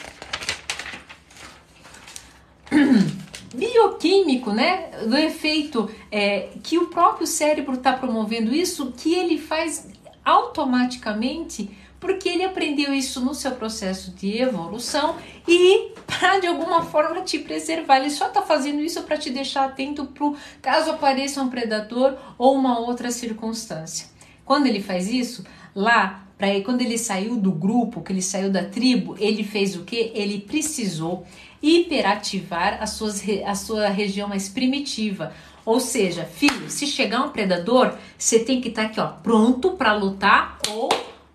bioquímico, 3.55 4.53
né? 4.53 4.91
Do 5.07 5.17
efeito 5.17 5.91
é, 6.11 6.51
que 6.63 6.79
o 6.79 6.87
próprio 6.87 7.27
cérebro 7.27 7.75
está 7.75 7.93
promovendo 7.93 8.55
isso, 8.55 8.93
que 8.97 9.15
ele 9.15 9.39
faz 9.39 9.89
automaticamente 10.25 11.71
porque 12.03 12.29
ele 12.29 12.43
aprendeu 12.43 12.93
isso 12.93 13.21
no 13.21 13.33
seu 13.33 13.53
processo 13.53 14.11
de 14.11 14.43
evolução 14.43 15.15
e 15.47 15.92
para 16.19 16.39
de 16.39 16.47
alguma 16.47 16.83
forma 16.83 17.21
te 17.23 17.39
preservar. 17.39 17.99
Ele 17.99 18.11
só 18.11 18.29
está 18.29 18.43
fazendo 18.43 18.81
isso 18.81 19.03
para 19.03 19.17
te 19.17 19.31
deixar 19.31 19.65
atento 19.65 20.07
para 20.07 20.33
caso 20.61 20.91
apareça 20.91 21.43
um 21.43 21.49
predador 21.49 22.17
ou 22.39 22.55
uma 22.55 22.79
outra 22.79 23.11
circunstância. 23.11 24.09
Quando 24.45 24.67
ele 24.67 24.83
faz 24.83 25.09
isso, 25.09 25.45
lá 25.75 26.25
para 26.37 26.61
quando 26.63 26.81
ele 26.81 26.99
saiu 26.99 27.37
do 27.37 27.53
grupo, 27.53 28.01
que 28.01 28.13
ele 28.13 28.23
saiu 28.23 28.51
da 28.51 28.65
tribo, 28.65 29.17
ele 29.19 29.45
fez 29.45 29.77
o 29.77 29.85
que? 29.85 30.11
Ele 30.15 30.41
precisou 30.41 31.25
hiperativar 31.63 32.79
a, 32.83 32.87
suas, 32.87 33.23
a 33.47 33.55
sua 33.55 33.89
região 33.89 34.29
mais 34.29 34.49
primitiva. 34.49 35.33
Ou 35.65 35.79
seja, 35.79 36.25
filho, 36.25 36.69
se 36.69 36.87
chegar 36.87 37.23
um 37.23 37.31
predador, 37.31 37.95
você 38.19 38.41
tem 38.41 38.61
que 38.61 38.69
estar 38.69 38.83
tá 38.83 38.89
aqui, 38.89 39.01
ó, 39.01 39.07
pronto 39.07 39.73
para 39.73 39.93
lutar 39.93 40.59
ou 40.69 40.89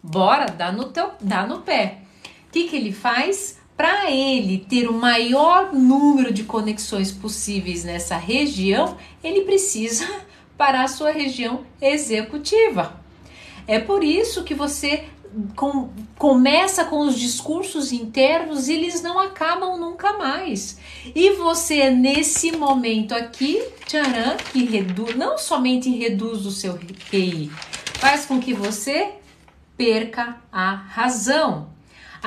Bora, 0.08 0.46
dá 0.46 0.72
no, 0.72 0.86
teu, 0.86 1.12
dá 1.20 1.46
no 1.46 1.62
pé. 1.62 2.00
O 2.48 2.52
que, 2.52 2.70
que 2.70 2.76
ele 2.78 2.94
faz? 2.94 3.57
Para 3.78 4.10
ele 4.10 4.66
ter 4.68 4.90
o 4.90 4.94
maior 4.94 5.72
número 5.72 6.34
de 6.34 6.44
conexões 6.44 7.12
possíveis 7.12 7.84
nessa 7.84 8.18
região, 8.18 8.98
ele 9.24 9.42
precisa 9.42 10.08
para 10.58 10.84
a 10.84 10.88
sua 10.88 11.12
região 11.12 11.64
executiva. 11.80 13.00
É 13.68 13.80
por 13.80 14.04
isso 14.04 14.44
que 14.44 14.56
você 14.56 15.06
com, 15.56 15.90
começa 16.18 16.86
com 16.86 17.02
os 17.02 17.20
discursos 17.20 17.92
internos 17.92 18.68
e 18.68 18.74
eles 18.74 19.02
não 19.02 19.20
acabam 19.20 19.78
nunca 19.78 20.14
mais. 20.14 20.80
E 21.14 21.32
você, 21.32 21.90
nesse 21.90 22.52
momento 22.52 23.14
aqui, 23.14 23.62
tcharam, 23.86 24.38
que 24.52 24.66
reduz, 24.66 25.16
não 25.16 25.38
somente 25.38 25.90
reduz 25.90 26.46
o 26.46 26.52
seu 26.52 26.80
QI, 27.12 27.52
faz 27.96 28.26
com 28.26 28.40
que 28.40 28.54
você 28.54 29.12
perca 29.76 30.38
a 30.52 30.74
razão. 30.74 31.77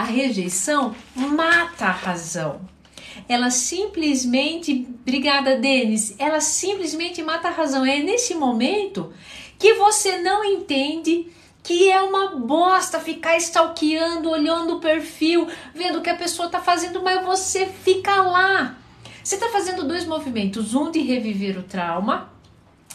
A 0.01 0.03
rejeição 0.03 0.97
mata 1.15 1.85
a 1.85 1.91
razão. 1.91 2.63
Ela 3.29 3.51
simplesmente, 3.51 4.89
obrigada 5.03 5.59
Denis, 5.59 6.15
ela 6.19 6.41
simplesmente 6.41 7.23
mata 7.23 7.49
a 7.49 7.51
razão. 7.51 7.85
É 7.85 7.99
nesse 7.99 8.35
momento 8.35 9.13
que 9.59 9.75
você 9.75 10.17
não 10.23 10.43
entende 10.43 11.31
que 11.63 11.91
é 11.91 12.01
uma 12.01 12.29
bosta 12.29 12.99
ficar 12.99 13.37
stalkeando, 13.37 14.31
olhando 14.31 14.77
o 14.77 14.81
perfil, 14.81 15.47
vendo 15.75 15.99
o 15.99 16.03
que 16.03 16.09
a 16.09 16.17
pessoa 16.17 16.47
está 16.47 16.63
fazendo, 16.63 17.03
mas 17.03 17.23
você 17.23 17.67
fica 17.67 18.23
lá. 18.23 18.79
Você 19.23 19.35
está 19.35 19.51
fazendo 19.51 19.87
dois 19.87 20.07
movimentos: 20.07 20.75
um 20.75 20.91
de 20.91 21.01
reviver 21.01 21.59
o 21.59 21.63
trauma 21.63 22.33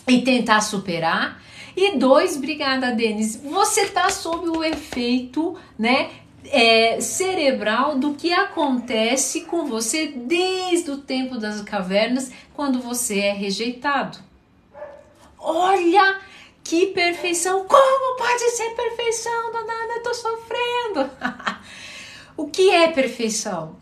e 0.07 0.23
tentar 0.23 0.59
superar, 0.61 1.39
e 1.77 1.99
dois, 1.99 2.35
obrigada, 2.35 2.93
Denis, 2.93 3.35
você 3.35 3.81
está 3.81 4.09
sob 4.09 4.49
o 4.49 4.63
efeito, 4.63 5.55
né? 5.77 6.09
É, 6.47 7.01
cerebral 7.01 7.97
do 7.97 8.13
que 8.13 8.31
acontece 8.31 9.41
com 9.41 9.65
você 9.65 10.07
desde 10.07 10.91
o 10.91 10.97
tempo 10.97 11.37
das 11.37 11.61
cavernas 11.61 12.31
quando 12.53 12.79
você 12.79 13.19
é 13.19 13.33
rejeitado. 13.33 14.19
Olha 15.39 16.21
que 16.63 16.87
perfeição! 16.87 17.65
Como 17.65 18.17
pode 18.17 18.49
ser 18.51 18.69
perfeição, 18.71 19.51
dona 19.51 19.73
Ana? 19.73 19.93
Eu 19.93 20.03
tô 20.03 20.13
sofrendo. 20.13 21.09
o 22.37 22.47
que 22.47 22.71
é 22.71 22.87
perfeição? 22.87 23.75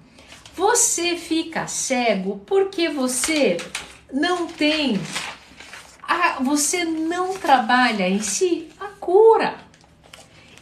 Você 0.55 1.15
fica 1.15 1.65
cego 1.67 2.41
porque 2.45 2.89
você 2.89 3.57
não 4.11 4.47
tem 4.47 4.99
a, 6.03 6.43
você 6.43 6.83
não 6.83 7.37
trabalha 7.37 8.07
em 8.07 8.21
si 8.21 8.69
a 8.79 8.87
cura. 8.99 9.62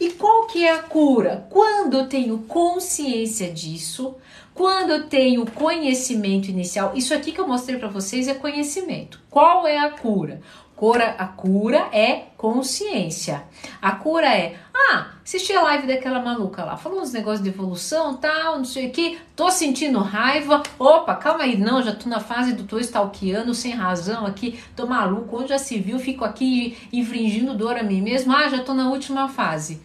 E 0.02 0.10
qual 0.10 0.48
que 0.48 0.64
é 0.64 0.72
a 0.72 0.82
cura? 0.82 1.46
Quando 1.48 1.96
eu 1.96 2.08
tenho 2.08 2.38
consciência 2.38 3.52
disso, 3.52 4.16
quando 4.52 4.90
eu 4.90 5.06
tenho 5.06 5.48
conhecimento 5.48 6.50
inicial, 6.50 6.90
isso 6.96 7.14
aqui 7.14 7.30
que 7.30 7.40
eu 7.40 7.46
mostrei 7.46 7.78
para 7.78 7.86
vocês 7.86 8.26
é 8.26 8.34
conhecimento. 8.34 9.20
Qual 9.30 9.64
é 9.64 9.78
a 9.78 9.90
cura? 9.90 10.40
Cura, 10.82 11.14
a 11.16 11.28
cura 11.28 11.90
é 11.92 12.24
consciência. 12.36 13.44
A 13.80 13.92
cura 13.92 14.26
é, 14.26 14.56
ah, 14.74 15.12
assisti 15.22 15.52
a 15.52 15.62
live 15.62 15.86
daquela 15.86 16.18
maluca 16.20 16.64
lá, 16.64 16.76
falou 16.76 17.00
uns 17.00 17.12
negócios 17.12 17.40
de 17.40 17.50
evolução, 17.50 18.16
tal, 18.16 18.58
não 18.58 18.64
sei 18.64 18.88
o 18.88 18.90
que, 18.90 19.16
tô 19.36 19.48
sentindo 19.48 20.00
raiva. 20.00 20.60
Opa, 20.80 21.14
calma 21.14 21.44
aí, 21.44 21.56
não, 21.56 21.80
já 21.80 21.94
tô 21.94 22.08
na 22.08 22.18
fase 22.18 22.54
do 22.54 22.64
tô 22.64 22.80
stalkeando 22.80 23.54
sem 23.54 23.70
razão 23.70 24.26
aqui, 24.26 24.58
tô 24.74 24.84
maluco, 24.84 25.38
onde 25.38 25.50
já 25.50 25.58
se 25.58 25.78
viu, 25.78 26.00
fico 26.00 26.24
aqui 26.24 26.76
infringindo 26.92 27.56
dor 27.56 27.76
a 27.76 27.84
mim 27.84 28.02
mesmo. 28.02 28.32
Ah, 28.32 28.48
já 28.48 28.64
tô 28.64 28.74
na 28.74 28.90
última 28.90 29.28
fase. 29.28 29.80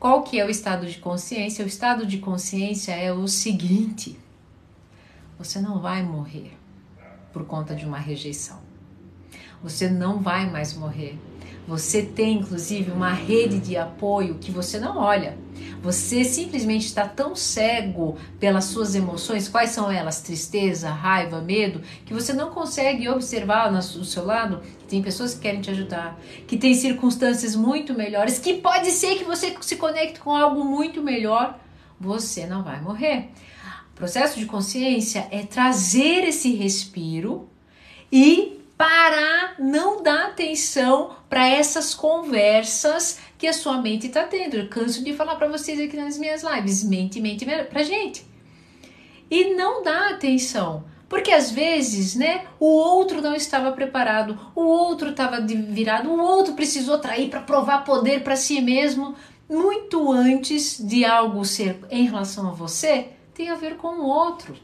Qual 0.00 0.24
que 0.24 0.40
é 0.40 0.44
o 0.44 0.50
estado 0.50 0.84
de 0.84 0.98
consciência? 0.98 1.64
O 1.64 1.68
estado 1.68 2.04
de 2.04 2.18
consciência 2.18 2.90
é 2.90 3.12
o 3.12 3.28
seguinte: 3.28 4.18
você 5.38 5.60
não 5.60 5.78
vai 5.78 6.02
morrer 6.02 6.58
por 7.32 7.46
conta 7.46 7.72
de 7.72 7.86
uma 7.86 7.98
rejeição. 7.98 8.63
Você 9.64 9.88
não 9.88 10.20
vai 10.20 10.48
mais 10.50 10.74
morrer. 10.74 11.18
Você 11.66 12.02
tem 12.02 12.36
inclusive 12.36 12.90
uma 12.90 13.10
rede 13.10 13.58
de 13.58 13.78
apoio 13.78 14.34
que 14.34 14.50
você 14.50 14.78
não 14.78 14.98
olha. 14.98 15.38
Você 15.82 16.22
simplesmente 16.22 16.84
está 16.84 17.08
tão 17.08 17.34
cego 17.34 18.18
pelas 18.38 18.64
suas 18.64 18.94
emoções, 18.94 19.48
quais 19.48 19.70
são 19.70 19.90
elas? 19.90 20.20
Tristeza, 20.20 20.90
raiva, 20.90 21.40
medo, 21.40 21.80
que 22.04 22.12
você 22.12 22.34
não 22.34 22.50
consegue 22.50 23.08
observar 23.08 23.72
no 23.72 23.80
seu 23.82 24.26
lado 24.26 24.60
que 24.80 24.84
tem 24.84 25.02
pessoas 25.02 25.32
que 25.32 25.40
querem 25.40 25.62
te 25.62 25.70
ajudar, 25.70 26.20
que 26.46 26.58
tem 26.58 26.74
circunstâncias 26.74 27.56
muito 27.56 27.94
melhores, 27.94 28.38
que 28.38 28.54
pode 28.54 28.90
ser 28.90 29.16
que 29.16 29.24
você 29.24 29.56
se 29.62 29.76
conecte 29.76 30.20
com 30.20 30.36
algo 30.36 30.62
muito 30.62 31.02
melhor. 31.02 31.58
Você 31.98 32.46
não 32.46 32.62
vai 32.62 32.82
morrer. 32.82 33.30
O 33.92 33.96
processo 33.96 34.38
de 34.38 34.44
consciência 34.44 35.26
é 35.30 35.42
trazer 35.42 36.24
esse 36.24 36.54
respiro 36.54 37.48
e 38.12 38.63
parar, 38.76 39.54
não 39.58 40.02
dar 40.02 40.26
atenção 40.26 41.16
para 41.28 41.48
essas 41.48 41.94
conversas 41.94 43.18
que 43.38 43.46
a 43.46 43.52
sua 43.52 43.80
mente 43.80 44.06
está 44.06 44.24
tendo. 44.24 44.56
Eu 44.56 44.68
canso 44.68 45.02
de 45.02 45.12
falar 45.12 45.36
para 45.36 45.48
vocês 45.48 45.78
aqui 45.80 45.96
nas 45.96 46.18
minhas 46.18 46.42
lives, 46.42 46.82
mente, 46.84 47.20
mente 47.20 47.44
para 47.44 47.82
gente. 47.82 48.24
E 49.30 49.54
não 49.54 49.82
dá 49.82 50.10
atenção. 50.10 50.84
Porque 51.08 51.30
às 51.30 51.50
vezes, 51.50 52.14
né, 52.14 52.46
o 52.58 52.66
outro 52.66 53.20
não 53.22 53.34
estava 53.34 53.70
preparado, 53.72 54.38
o 54.54 54.62
outro 54.62 55.10
estava 55.10 55.40
virado, 55.40 56.10
o 56.10 56.20
outro 56.20 56.54
precisou 56.54 56.98
trair 56.98 57.28
para 57.28 57.40
provar 57.40 57.84
poder 57.84 58.24
para 58.24 58.34
si 58.34 58.60
mesmo, 58.60 59.14
muito 59.48 60.10
antes 60.10 60.78
de 60.84 61.04
algo 61.04 61.44
ser 61.44 61.78
em 61.90 62.06
relação 62.06 62.48
a 62.48 62.52
você, 62.52 63.10
tem 63.34 63.50
a 63.50 63.54
ver 63.54 63.76
com 63.76 63.88
o 63.88 64.06
outro. 64.06 64.56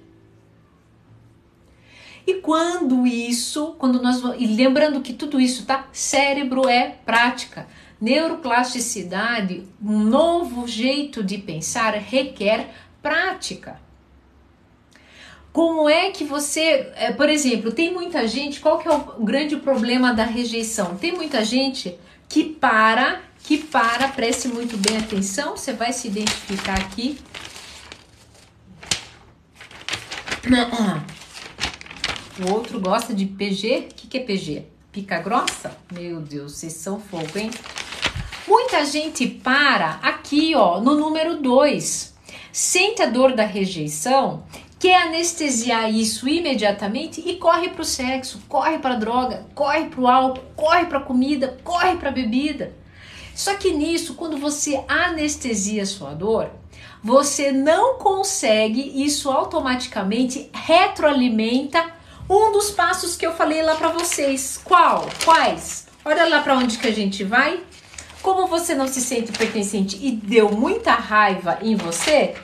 E 2.27 2.35
quando 2.35 3.07
isso, 3.07 3.75
quando 3.79 4.01
nós 4.03 4.23
e 4.39 4.47
lembrando 4.47 5.01
que 5.01 5.13
tudo 5.13 5.41
isso 5.41 5.65
tá, 5.65 5.89
cérebro 5.93 6.69
é 6.69 6.97
prática. 7.05 7.67
Neuroplasticidade, 8.01 9.65
um 9.83 9.99
novo 9.99 10.67
jeito 10.67 11.23
de 11.23 11.39
pensar 11.39 11.95
requer 11.95 12.71
prática. 13.03 13.81
Como 15.53 15.89
é 15.89 16.11
que 16.11 16.25
você, 16.25 16.93
é, 16.95 17.13
por 17.13 17.29
exemplo, 17.29 17.73
tem 17.73 17.93
muita 17.93 18.27
gente, 18.29 18.61
qual 18.61 18.79
que 18.79 18.87
é 18.87 18.93
o 18.93 19.25
grande 19.25 19.57
problema 19.57 20.15
da 20.15 20.25
rejeição? 20.25 20.97
Tem 20.97 21.13
muita 21.13 21.45
gente 21.45 21.99
que 22.29 22.45
para, 22.45 23.21
que 23.43 23.59
para, 23.59 24.09
preste 24.09 24.47
muito 24.47 24.77
bem 24.77 24.99
atenção, 24.99 25.57
você 25.57 25.73
vai 25.73 25.93
se 25.93 26.07
identificar 26.07 26.79
aqui. 26.79 27.19
O 32.43 32.55
outro 32.55 32.81
gosta 32.81 33.13
de 33.13 33.27
PG. 33.27 33.89
O 33.91 33.95
que, 33.95 34.07
que 34.07 34.17
é 34.17 34.21
PG? 34.23 34.65
Pica 34.91 35.19
grossa? 35.21 35.77
Meu 35.93 36.21
Deus, 36.21 36.53
vocês 36.53 36.73
são 36.73 36.99
fogo, 36.99 37.37
hein? 37.37 37.51
Muita 38.49 38.83
gente 38.87 39.27
para 39.27 40.01
aqui, 40.03 40.55
ó, 40.55 40.81
no 40.81 40.97
número 40.97 41.37
2. 41.43 42.15
Sente 42.51 43.03
a 43.03 43.07
dor 43.07 43.35
da 43.35 43.45
rejeição, 43.45 44.45
quer 44.79 45.03
anestesiar 45.03 45.93
isso 45.95 46.27
imediatamente 46.27 47.21
e 47.21 47.37
corre 47.37 47.69
para 47.69 47.83
o 47.83 47.85
sexo, 47.85 48.41
corre 48.49 48.79
para 48.79 48.97
droga, 48.97 49.47
corre 49.55 49.85
para 49.91 50.01
o 50.01 50.09
álcool, 50.09 50.43
corre 50.57 50.87
para 50.87 51.01
comida, 51.01 51.59
corre 51.63 51.97
para 51.97 52.11
bebida. 52.11 52.73
Só 53.35 53.55
que 53.55 53.71
nisso, 53.71 54.15
quando 54.15 54.39
você 54.39 54.83
anestesia 54.89 55.85
sua 55.85 56.15
dor, 56.15 56.51
você 57.05 57.53
não 57.53 57.99
consegue, 57.99 59.05
isso 59.05 59.31
automaticamente 59.31 60.49
retroalimenta 60.55 62.00
um 62.31 62.53
dos 62.53 62.71
passos 62.71 63.17
que 63.17 63.27
eu 63.27 63.35
falei 63.35 63.61
lá 63.61 63.75
para 63.75 63.89
vocês. 63.89 64.61
Qual? 64.63 65.09
Quais? 65.25 65.89
Olha 66.05 66.29
lá 66.29 66.41
para 66.41 66.57
onde 66.57 66.79
que 66.79 66.87
a 66.87 66.93
gente 66.93 67.25
vai. 67.25 67.61
Como 68.23 68.47
você 68.47 68.73
não 68.73 68.87
se 68.87 69.01
sente 69.01 69.33
pertencente 69.33 69.99
e 70.01 70.13
deu 70.13 70.53
muita 70.53 70.93
raiva 70.93 71.59
em 71.61 71.75
você, 71.75 72.35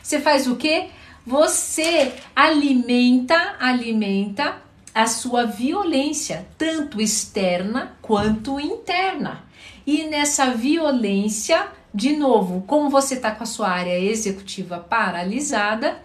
você 0.00 0.20
faz 0.20 0.46
o 0.46 0.54
quê? 0.54 0.90
Você 1.26 2.12
alimenta, 2.36 3.56
alimenta 3.58 4.62
a 4.94 5.06
sua 5.06 5.44
violência, 5.44 6.46
tanto 6.56 7.00
externa 7.00 7.96
quanto 8.00 8.60
interna. 8.60 9.44
E 9.84 10.04
nessa 10.04 10.50
violência, 10.50 11.66
de 11.92 12.14
novo, 12.14 12.62
como 12.66 12.90
você 12.90 13.14
está 13.14 13.32
com 13.32 13.42
a 13.42 13.46
sua 13.46 13.70
área 13.70 13.98
executiva 13.98 14.78
paralisada, 14.78 16.00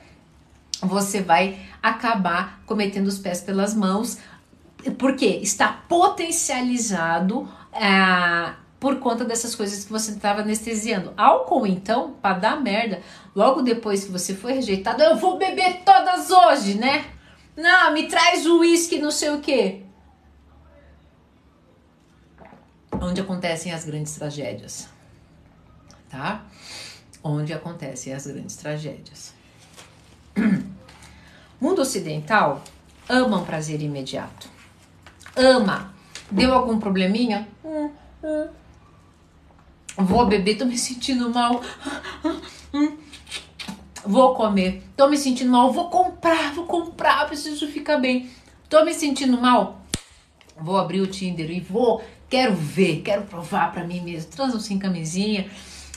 você 0.82 1.22
vai 1.22 1.60
acabar 1.82 2.62
cometendo 2.66 3.08
os 3.08 3.18
pés 3.18 3.42
pelas 3.42 3.74
mãos, 3.74 4.18
porque 4.98 5.26
está 5.26 5.68
potencializado 5.88 7.50
é, 7.74 8.54
por 8.80 9.00
conta 9.00 9.26
dessas 9.26 9.56
coisas 9.56 9.86
que 9.86 9.92
você 9.92 10.12
estava 10.12 10.42
anestesiando. 10.42 11.14
Álcool, 11.18 11.66
então, 11.66 12.14
para 12.22 12.38
dar 12.38 12.62
merda, 12.62 13.02
logo 13.36 13.62
depois 13.62 14.04
que 14.04 14.12
você 14.12 14.36
foi 14.36 14.54
rejeitado, 14.54 15.02
eu 15.02 15.16
vou 15.18 15.38
beber 15.38 15.82
todas 15.84 16.30
hoje, 16.30 16.76
né? 16.76 17.06
Não, 17.56 17.92
me 17.92 18.08
traz 18.08 18.46
o 18.46 18.60
uísque, 18.60 19.00
não 19.00 19.12
sei 19.12 19.32
o 19.32 19.42
quê. 19.42 19.82
Onde 22.92 23.22
acontecem 23.22 23.74
as 23.74 23.84
grandes 23.84 24.16
tragédias, 24.16 24.88
tá? 26.10 26.46
Onde 27.24 27.54
acontecem 27.54 28.14
as 28.14 28.28
grandes 28.28 28.56
tragédias. 28.56 29.37
Mundo 31.60 31.82
ocidental 31.82 32.64
ama 33.10 33.38
um 33.38 33.46
prazer 33.46 33.82
imediato. 33.82 34.48
Ama. 35.36 35.94
Deu 36.30 36.54
algum 36.54 36.80
probleminha? 36.80 37.48
Hum, 37.64 37.90
hum 38.24 38.48
Vou 39.98 40.28
beber, 40.28 40.58
tô 40.58 40.66
me 40.66 40.78
sentindo 40.78 41.30
mal. 41.32 41.60
Vou 44.06 44.36
comer, 44.36 44.84
tô 44.96 45.10
me 45.10 45.18
sentindo 45.18 45.52
mal. 45.52 45.74
Vou 45.74 45.90
comprar, 45.90 46.54
vou 46.54 46.66
comprar, 46.66 47.26
preciso 47.26 47.68
ficar 47.68 47.98
bem. 47.98 48.30
Tô 48.70 48.86
me 48.86 48.94
sentindo 48.94 49.42
mal. 49.42 49.82
Vou 50.60 50.78
abrir 50.78 51.02
o 51.02 51.08
Tinder 51.08 51.50
e 51.50 51.60
vou, 51.60 52.04
quero 52.30 52.54
ver, 52.54 53.02
quero 53.02 53.24
provar 53.24 53.72
para 53.72 53.84
mim 53.84 54.02
mesmo. 54.02 54.30
Transam 54.32 54.60
sem 54.60 54.78
camisinha, 54.78 55.50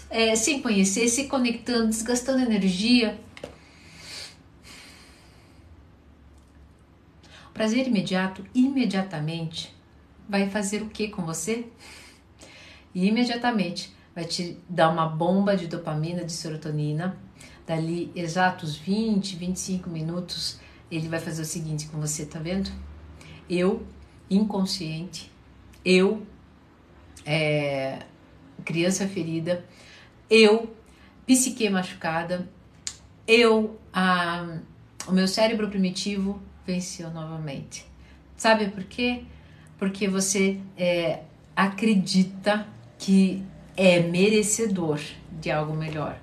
é, 0.09 0.35
sem 0.35 0.63
conhecer, 0.63 1.07
se 1.09 1.25
conectando, 1.25 1.89
desgastando 1.89 2.41
energia. 2.41 3.19
Prazer 7.53 7.87
imediato, 7.87 8.45
imediatamente, 8.55 9.75
vai 10.29 10.49
fazer 10.49 10.83
o 10.83 10.89
que 10.89 11.09
com 11.09 11.23
você? 11.23 11.67
e 12.95 13.07
imediatamente 13.07 13.95
vai 14.15 14.25
te 14.25 14.59
dar 14.69 14.91
uma 14.91 15.07
bomba 15.07 15.57
de 15.57 15.67
dopamina, 15.67 16.25
de 16.25 16.33
serotonina. 16.33 17.17
Dali 17.67 18.11
exatos 18.17 18.77
20, 18.77 19.37
25 19.37 19.89
minutos, 19.89 20.59
ele 20.91 21.09
vai 21.09 21.21
fazer 21.21 21.43
o 21.43 21.45
seguinte 21.45 21.87
com 21.87 22.01
você, 22.01 22.27
tá 22.27 22.41
vendo? 22.41 22.71
Eu, 23.49 23.87
inconsciente, 24.29 25.31
eu, 25.85 26.27
é, 27.25 28.01
criança 28.65 29.07
ferida, 29.07 29.65
eu, 30.29 30.75
psique 31.27 31.69
machucada, 31.71 32.49
eu, 33.27 33.79
a, 33.93 34.59
o 35.07 35.13
meu 35.13 35.29
cérebro 35.29 35.69
primitivo 35.69 36.43
venceu 36.67 37.11
novamente. 37.11 37.87
Sabe 38.37 38.69
por 38.69 38.85
quê? 38.85 39.25
Porque 39.79 40.09
você 40.09 40.61
é, 40.77 41.21
acredita 41.55 42.67
que 42.99 43.45
é 43.77 44.01
merecedor 44.01 45.01
de 45.41 45.51
algo 45.51 45.75
melhor. 45.75 46.19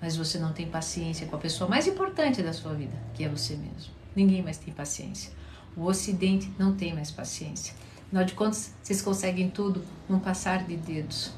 Mas 0.00 0.16
você 0.16 0.38
não 0.38 0.52
tem 0.52 0.66
paciência 0.66 1.26
com 1.26 1.36
a 1.36 1.38
pessoa 1.38 1.68
mais 1.68 1.86
importante 1.86 2.42
da 2.42 2.52
sua 2.52 2.72
vida, 2.72 2.96
que 3.14 3.22
é 3.22 3.28
você 3.28 3.54
mesmo. 3.54 3.92
Ninguém 4.16 4.42
mais 4.42 4.56
tem 4.56 4.72
paciência. 4.72 5.32
O 5.76 5.84
Ocidente 5.84 6.50
não 6.58 6.74
tem 6.74 6.94
mais 6.94 7.10
paciência. 7.10 7.74
Afinal 8.06 8.24
de 8.24 8.34
contas, 8.34 8.74
vocês 8.82 9.00
conseguem 9.02 9.50
tudo 9.50 9.84
num 10.08 10.18
passar 10.18 10.64
de 10.66 10.76
dedos. 10.76 11.32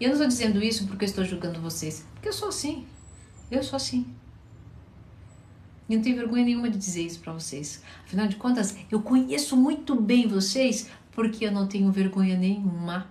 E 0.00 0.04
eu 0.04 0.08
não 0.08 0.14
estou 0.14 0.26
dizendo 0.26 0.62
isso 0.62 0.86
porque 0.86 1.04
eu 1.04 1.08
estou 1.08 1.24
julgando 1.24 1.60
vocês, 1.60 2.04
porque 2.14 2.28
eu 2.28 2.32
sou 2.32 2.48
assim. 2.48 2.86
Eu 3.50 3.62
sou 3.62 3.76
assim. 3.76 4.06
E 5.88 5.96
não 5.96 6.02
tenho 6.02 6.16
vergonha 6.16 6.44
nenhuma 6.44 6.70
de 6.70 6.78
dizer 6.78 7.02
isso 7.02 7.20
para 7.20 7.32
vocês. 7.32 7.82
Afinal 8.04 8.26
de 8.26 8.36
contas, 8.36 8.76
eu 8.90 9.02
conheço 9.02 9.56
muito 9.56 10.00
bem 10.00 10.26
vocês 10.26 10.88
porque 11.10 11.44
eu 11.44 11.52
não 11.52 11.66
tenho 11.66 11.90
vergonha 11.92 12.36
nenhuma 12.36 13.06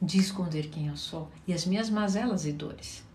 de 0.00 0.18
esconder 0.18 0.68
quem 0.68 0.88
eu 0.88 0.96
sou 0.96 1.30
e 1.46 1.52
as 1.52 1.64
minhas 1.64 1.88
mazelas 1.88 2.44
e 2.44 2.52
dores. 2.52 3.06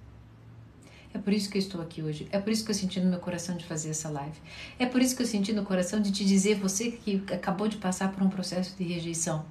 É 1.13 1.19
por 1.19 1.33
isso 1.33 1.49
que 1.49 1.57
eu 1.57 1.61
estou 1.61 1.81
aqui 1.81 2.01
hoje. 2.01 2.27
É 2.31 2.39
por 2.39 2.51
isso 2.51 2.63
que 2.63 2.71
eu 2.71 2.75
senti 2.75 2.99
no 2.99 3.09
meu 3.09 3.19
coração 3.19 3.55
de 3.57 3.65
fazer 3.65 3.89
essa 3.89 4.09
live. 4.09 4.39
É 4.79 4.85
por 4.85 5.01
isso 5.01 5.15
que 5.15 5.21
eu 5.21 5.27
senti 5.27 5.51
no 5.51 5.63
coração 5.63 6.01
de 6.01 6.11
te 6.11 6.23
dizer, 6.23 6.55
você 6.55 6.91
que 6.91 7.21
acabou 7.33 7.67
de 7.67 7.77
passar 7.77 8.11
por 8.11 8.23
um 8.23 8.29
processo 8.29 8.75
de 8.77 8.83
rejeição, 8.83 9.45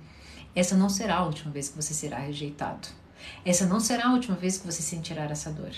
essa 0.54 0.76
não 0.76 0.88
será 0.88 1.16
a 1.16 1.26
última 1.26 1.50
vez 1.52 1.68
que 1.68 1.76
você 1.76 1.92
será 1.92 2.18
rejeitado. 2.18 2.88
Essa 3.44 3.66
não 3.66 3.78
será 3.78 4.08
a 4.08 4.12
última 4.12 4.36
vez 4.36 4.56
que 4.56 4.66
você 4.66 4.82
sentirá 4.82 5.24
essa 5.24 5.50
dor. 5.50 5.72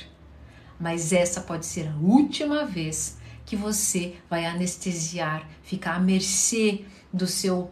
Mas 0.79 1.13
essa 1.13 1.41
pode 1.41 1.67
ser 1.67 1.89
a 1.89 1.97
última 1.97 2.65
vez 2.65 3.19
que 3.45 3.57
você 3.57 4.17
vai 4.29 4.47
anestesiar, 4.47 5.49
ficar 5.63 5.97
à 5.97 5.99
mercê 5.99 6.85
do 7.13 7.27
seu 7.27 7.71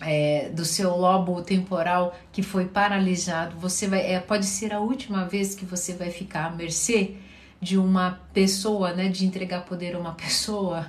é, 0.00 0.48
do 0.50 0.64
seu 0.64 0.96
lobo 0.96 1.42
temporal 1.42 2.16
que 2.32 2.42
foi 2.42 2.66
paralisado, 2.66 3.56
você 3.56 3.86
vai, 3.86 4.00
é, 4.00 4.18
pode 4.18 4.46
ser 4.46 4.72
a 4.72 4.80
última 4.80 5.24
vez 5.24 5.54
que 5.54 5.64
você 5.64 5.94
vai 5.94 6.10
ficar 6.10 6.46
à 6.46 6.50
mercê 6.50 7.16
de 7.60 7.78
uma 7.78 8.20
pessoa, 8.32 8.92
né, 8.92 9.08
de 9.08 9.24
entregar 9.24 9.64
poder 9.64 9.94
a 9.94 9.98
uma 9.98 10.14
pessoa 10.14 10.88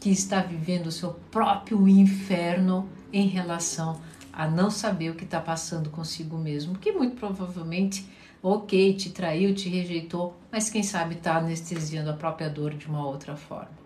que 0.00 0.08
está 0.10 0.40
vivendo 0.40 0.86
o 0.86 0.92
seu 0.92 1.10
próprio 1.30 1.86
inferno 1.86 2.88
em 3.12 3.26
relação 3.26 4.00
a 4.32 4.46
não 4.48 4.70
saber 4.70 5.10
o 5.10 5.14
que 5.14 5.24
está 5.24 5.40
passando 5.40 5.90
consigo 5.90 6.38
mesmo, 6.38 6.78
que 6.78 6.92
muito 6.92 7.16
provavelmente, 7.16 8.06
ok, 8.42 8.94
te 8.94 9.10
traiu, 9.10 9.54
te 9.54 9.68
rejeitou, 9.68 10.36
mas 10.50 10.70
quem 10.70 10.82
sabe 10.82 11.14
está 11.16 11.36
anestesiando 11.36 12.10
a 12.10 12.14
própria 12.14 12.48
dor 12.48 12.74
de 12.74 12.86
uma 12.86 13.06
outra 13.06 13.36
forma. 13.36 13.76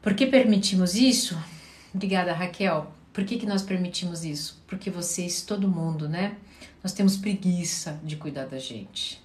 Por 0.00 0.14
que 0.14 0.26
permitimos 0.26 0.94
isso? 0.94 1.36
Obrigada, 1.94 2.32
Raquel. 2.32 2.90
Por 3.12 3.24
que, 3.24 3.36
que 3.36 3.46
nós 3.46 3.62
permitimos 3.62 4.24
isso? 4.24 4.62
Porque 4.66 4.90
vocês, 4.90 5.42
todo 5.42 5.68
mundo, 5.68 6.08
né? 6.08 6.36
Nós 6.82 6.92
temos 6.92 7.16
preguiça 7.16 8.00
de 8.02 8.16
cuidar 8.16 8.46
da 8.46 8.58
gente. 8.58 9.20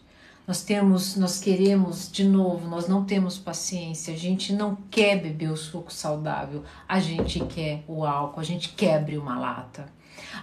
Nós 0.46 0.62
temos, 0.62 1.16
nós 1.16 1.40
queremos, 1.40 2.12
de 2.12 2.26
novo, 2.26 2.68
nós 2.68 2.86
não 2.86 3.06
temos 3.06 3.38
paciência, 3.38 4.14
a 4.14 4.18
gente 4.18 4.52
não 4.52 4.78
quer 4.92 5.16
beber 5.22 5.50
o 5.50 5.56
suco 5.56 5.92
saudável, 5.92 6.64
a 6.86 7.00
gente 7.00 7.40
quer 7.46 7.86
o 7.88 8.06
álcool, 8.06 8.42
a 8.42 8.44
gente 8.44 8.70
quer 8.70 8.98
abrir 8.98 9.18
uma 9.18 9.40
lata. 9.40 9.86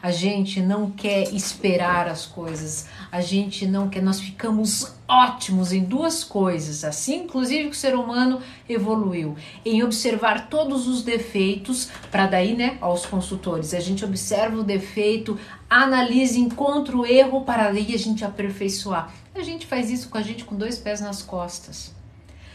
A 0.02 0.10
gente 0.10 0.60
não 0.60 0.90
quer 0.90 1.34
esperar 1.34 2.08
as 2.08 2.24
coisas, 2.24 2.88
a 3.12 3.20
gente 3.20 3.66
não 3.66 3.88
quer, 3.88 4.02
nós 4.02 4.20
ficamos 4.20 4.94
ótimos 5.06 5.72
em 5.72 5.84
duas 5.84 6.24
coisas, 6.24 6.82
assim 6.84 7.24
inclusive 7.24 7.64
que 7.64 7.76
o 7.76 7.78
ser 7.78 7.94
humano 7.94 8.40
evoluiu, 8.68 9.36
em 9.64 9.82
observar 9.82 10.48
todos 10.48 10.88
os 10.88 11.02
defeitos, 11.02 11.90
para 12.10 12.26
daí, 12.26 12.56
né, 12.56 12.78
aos 12.80 13.04
consultores, 13.04 13.74
a 13.74 13.80
gente 13.80 14.04
observa 14.04 14.56
o 14.56 14.64
defeito, 14.64 15.38
analisa, 15.68 16.38
encontra 16.38 16.96
o 16.96 17.04
erro 17.04 17.42
para 17.42 17.70
daí 17.70 17.94
a 17.94 17.98
gente 17.98 18.24
aperfeiçoar. 18.24 19.12
A 19.34 19.42
gente 19.42 19.66
faz 19.66 19.90
isso 19.90 20.08
com 20.08 20.18
a 20.18 20.22
gente 20.22 20.44
com 20.44 20.56
dois 20.56 20.78
pés 20.78 21.00
nas 21.00 21.22
costas. 21.22 21.94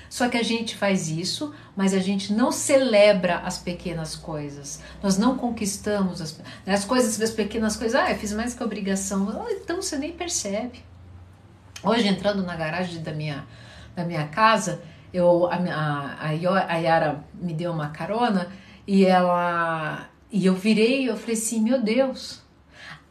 Só 0.09 0.29
que 0.29 0.37
a 0.37 0.43
gente 0.43 0.75
faz 0.75 1.09
isso, 1.09 1.53
mas 1.75 1.93
a 1.93 1.99
gente 1.99 2.31
não 2.31 2.51
celebra 2.51 3.39
as 3.39 3.57
pequenas 3.57 4.15
coisas. 4.15 4.81
Nós 5.01 5.17
não 5.17 5.37
conquistamos 5.37 6.21
as, 6.21 6.37
né, 6.65 6.73
as 6.73 6.85
coisas, 6.85 7.19
as 7.19 7.31
pequenas 7.31 7.75
coisas. 7.75 7.99
Ah, 7.99 8.11
eu 8.11 8.17
fiz 8.17 8.31
mais 8.31 8.53
que 8.53 8.63
obrigação. 8.63 9.27
Ah, 9.29 9.51
então 9.51 9.81
você 9.81 9.97
nem 9.97 10.13
percebe. 10.13 10.83
Hoje, 11.83 12.07
entrando 12.07 12.43
na 12.43 12.55
garagem 12.55 13.01
da 13.01 13.11
minha, 13.11 13.45
da 13.95 14.05
minha 14.05 14.27
casa, 14.27 14.81
eu, 15.13 15.47
a, 15.47 15.55
a, 15.55 16.27
a 16.67 16.77
Yara 16.77 17.23
me 17.33 17.53
deu 17.53 17.71
uma 17.71 17.89
carona 17.89 18.49
e 18.87 19.05
ela. 19.05 20.09
E 20.31 20.45
eu 20.45 20.55
virei 20.55 21.03
e 21.03 21.05
eu 21.07 21.17
falei 21.17 21.35
assim: 21.35 21.61
meu 21.61 21.81
Deus, 21.81 22.41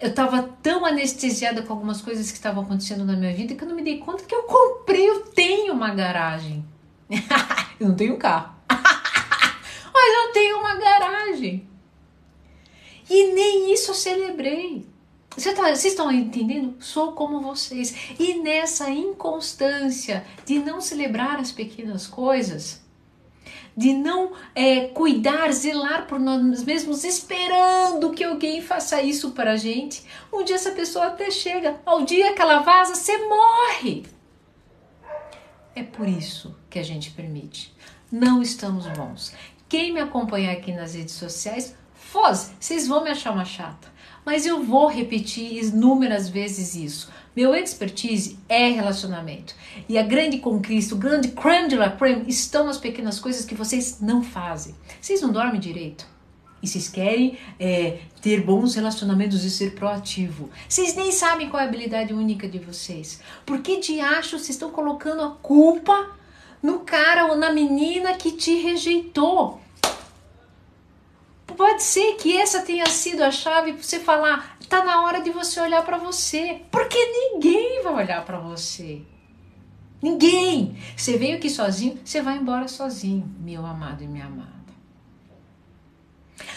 eu 0.05 0.11
estava 0.11 0.43
tão 0.63 0.85
anestesiada 0.85 1.63
com 1.63 1.73
algumas 1.73 2.03
coisas 2.03 2.31
que 2.31 2.37
estavam 2.37 2.63
acontecendo 2.63 3.07
na 3.07 3.17
minha 3.17 3.33
vida 3.33 3.55
que 3.55 3.65
eu 3.65 3.69
não 3.69 3.75
me 3.75 3.83
dei 3.83 3.97
conta 3.97 4.23
que 4.25 4.35
eu 4.35 4.43
comprei, 4.43 5.09
eu 5.09 5.23
tenho 5.29 5.73
uma 5.73 5.95
garagem. 5.95 6.63
eu 7.81 7.89
não 7.89 7.95
tenho 7.95 8.13
um 8.13 8.19
carro. 8.19 8.55
Mas 8.69 10.27
eu 10.27 10.33
tenho 10.35 10.59
uma 10.59 10.75
garagem. 10.75 11.67
E 13.09 13.33
nem 13.33 13.73
isso 13.73 13.93
eu 13.93 13.95
celebrei. 13.95 14.87
Tá, 15.31 15.75
vocês 15.75 15.87
estão 15.87 16.13
entendendo? 16.13 16.77
Sou 16.81 17.13
como 17.13 17.41
vocês. 17.41 18.15
E 18.19 18.35
nessa 18.41 18.91
inconstância 18.91 20.23
de 20.45 20.59
não 20.59 20.83
celebrar 20.83 21.41
as 21.41 21.51
pequenas 21.51 22.07
coisas, 22.07 22.84
de 23.77 23.93
não 23.93 24.33
é, 24.55 24.89
cuidar, 24.89 25.53
zelar 25.53 26.07
por 26.07 26.19
nós 26.19 26.63
mesmos, 26.63 27.05
esperando 27.05 28.13
que 28.13 28.23
alguém 28.23 28.63
faça 28.63 29.03
isso 29.03 29.33
para 29.33 29.53
a 29.53 29.57
gente, 29.57 30.05
um 30.33 30.45
dia 30.45 30.57
essa 30.57 30.71
pessoa 30.71 31.07
até 31.07 31.31
chega, 31.31 31.81
ao 31.85 32.05
dia 32.05 32.33
que 32.35 32.43
ela 32.43 32.61
vaza, 32.61 32.95
você 32.95 33.19
morre. 33.27 34.05
É 35.75 35.83
por 35.83 36.09
isso 36.09 36.55
que 36.71 36.79
a 36.79 36.85
gente 36.85 37.11
permite. 37.11 37.75
Não 38.11 38.41
estamos 38.41 38.87
bons. 38.89 39.35
Quem 39.69 39.93
me 39.93 40.01
acompanha 40.01 40.53
aqui 40.53 40.73
nas 40.73 40.95
redes 40.95 41.15
sociais, 41.15 41.75
foz, 41.95 42.53
vocês 42.61 42.87
vão 42.87 43.03
me 43.03 43.11
achar 43.11 43.33
uma 43.33 43.45
chata 43.45 43.94
mas 44.25 44.47
eu 44.47 44.63
vou 44.63 44.89
repetir 44.89 45.63
inúmeras 45.63 46.29
vezes 46.29 46.75
isso. 46.75 47.11
Meu 47.37 47.55
expertise 47.55 48.39
é 48.49 48.69
relacionamento. 48.69 49.55
E 49.89 49.99
a 49.99 50.03
grande 50.03 50.39
conquista, 50.39 50.95
o 50.95 50.99
grande 50.99 51.29
creme 51.29 51.69
de 51.69 51.77
la 51.77 51.91
creme 51.91 52.25
estão 52.29 52.65
nas 52.65 52.79
pequenas 52.79 53.19
coisas 53.19 53.45
que 53.45 53.55
vocês 53.55 54.01
não 54.01 54.23
fazem. 54.23 54.75
Vocês 55.01 55.21
não 55.21 55.33
dormem 55.33 55.61
direito. 55.61 56.07
E 56.63 56.67
vocês 56.67 56.89
querem 56.89 57.37
é, 57.59 57.99
ter 58.23 58.41
bons 58.43 58.75
relacionamentos 58.75 59.45
e 59.45 59.51
ser 59.51 59.75
proativo. 59.75 60.49
Vocês 60.67 60.95
nem 60.95 61.13
sabem 61.13 61.51
qual 61.51 61.61
é 61.61 61.67
a 61.67 61.69
habilidade 61.69 62.15
única 62.15 62.49
de 62.49 62.59
vocês. 62.59 63.21
Por 63.45 63.59
que 63.59 63.81
de 63.81 64.01
acho 64.01 64.39
vocês 64.39 64.51
estão 64.51 64.71
colocando 64.71 65.23
a 65.23 65.31
culpa 65.31 66.17
no 66.63 66.81
cara 66.81 67.27
ou 67.27 67.37
na 67.37 67.53
menina 67.53 68.15
que 68.15 68.33
te 68.33 68.55
rejeitou? 68.63 69.61
Pode 71.57 71.83
ser 71.83 72.15
que 72.15 72.37
essa 72.37 72.63
tenha 72.63 72.87
sido 72.87 73.23
a 73.23 73.31
chave 73.31 73.73
para 73.73 73.83
você 73.83 74.01
falar, 74.01 74.59
tá 74.69 74.85
na 74.85 75.03
hora 75.03 75.21
de 75.21 75.31
você 75.31 75.61
olhar 75.61 75.85
para 75.85 75.99
você, 75.99 76.63
porque 76.71 76.99
ninguém 76.99 77.83
vai 77.83 77.95
olhar 78.05 78.25
para 78.25 78.39
você. 78.39 79.03
Ninguém. 80.03 80.77
Você 80.97 81.17
veio 81.17 81.37
aqui 81.37 81.49
sozinho, 81.49 81.99
você 82.05 82.21
vai 82.21 82.37
embora 82.37 82.69
sozinho, 82.69 83.33
meu 83.41 83.65
amado 83.65 84.03
e 84.03 84.07
minha 84.07 84.27
amada. 84.27 84.53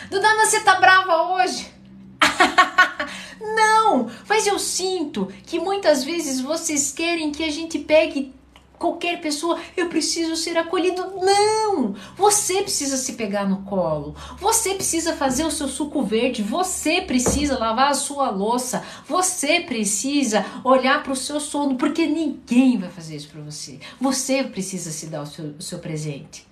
Duda, 0.10 0.46
você 0.46 0.62
tá 0.62 0.80
brava 0.80 1.34
hoje? 1.34 1.72
Não, 3.56 4.10
mas 4.28 4.48
eu 4.48 4.58
sinto 4.58 5.28
que 5.46 5.60
muitas 5.60 6.04
vezes 6.04 6.42
vocês 6.42 6.92
querem 6.92 7.32
que 7.32 7.44
a 7.44 7.52
gente 7.52 7.80
pegue 7.80 8.34
qualquer 8.78 9.20
pessoa, 9.20 9.60
eu 9.76 9.90
preciso 9.90 10.36
ser 10.36 10.58
acolhido. 10.58 11.14
Não! 11.22 11.96
Você 12.16 12.62
precisa 12.62 12.98
se 12.98 13.14
pegar 13.14 13.48
no 13.48 13.64
colo. 13.64 14.16
Você 14.40 14.76
precisa 14.76 15.16
fazer 15.16 15.44
o 15.44 15.52
seu 15.52 15.68
suco 15.68 16.04
verde. 16.04 16.44
Você 16.44 17.02
precisa 17.02 17.58
lavar 17.58 17.92
a 17.92 17.96
sua 17.96 18.30
louça. 18.30 18.84
Você 19.08 19.60
precisa 19.62 20.46
olhar 20.64 21.04
para 21.04 21.12
o 21.12 21.16
seu 21.16 21.40
sono, 21.40 21.76
porque 21.76 22.06
ninguém 22.06 22.78
vai 22.78 22.90
fazer 22.90 23.16
isso 23.16 23.30
para 23.30 23.42
você. 23.42 23.80
Você 24.00 24.44
precisa 24.44 24.92
se 24.92 25.08
dar 25.08 25.24
o 25.24 25.26
seu, 25.26 25.46
o 25.58 25.62
seu 25.62 25.80
presente. 25.80 26.46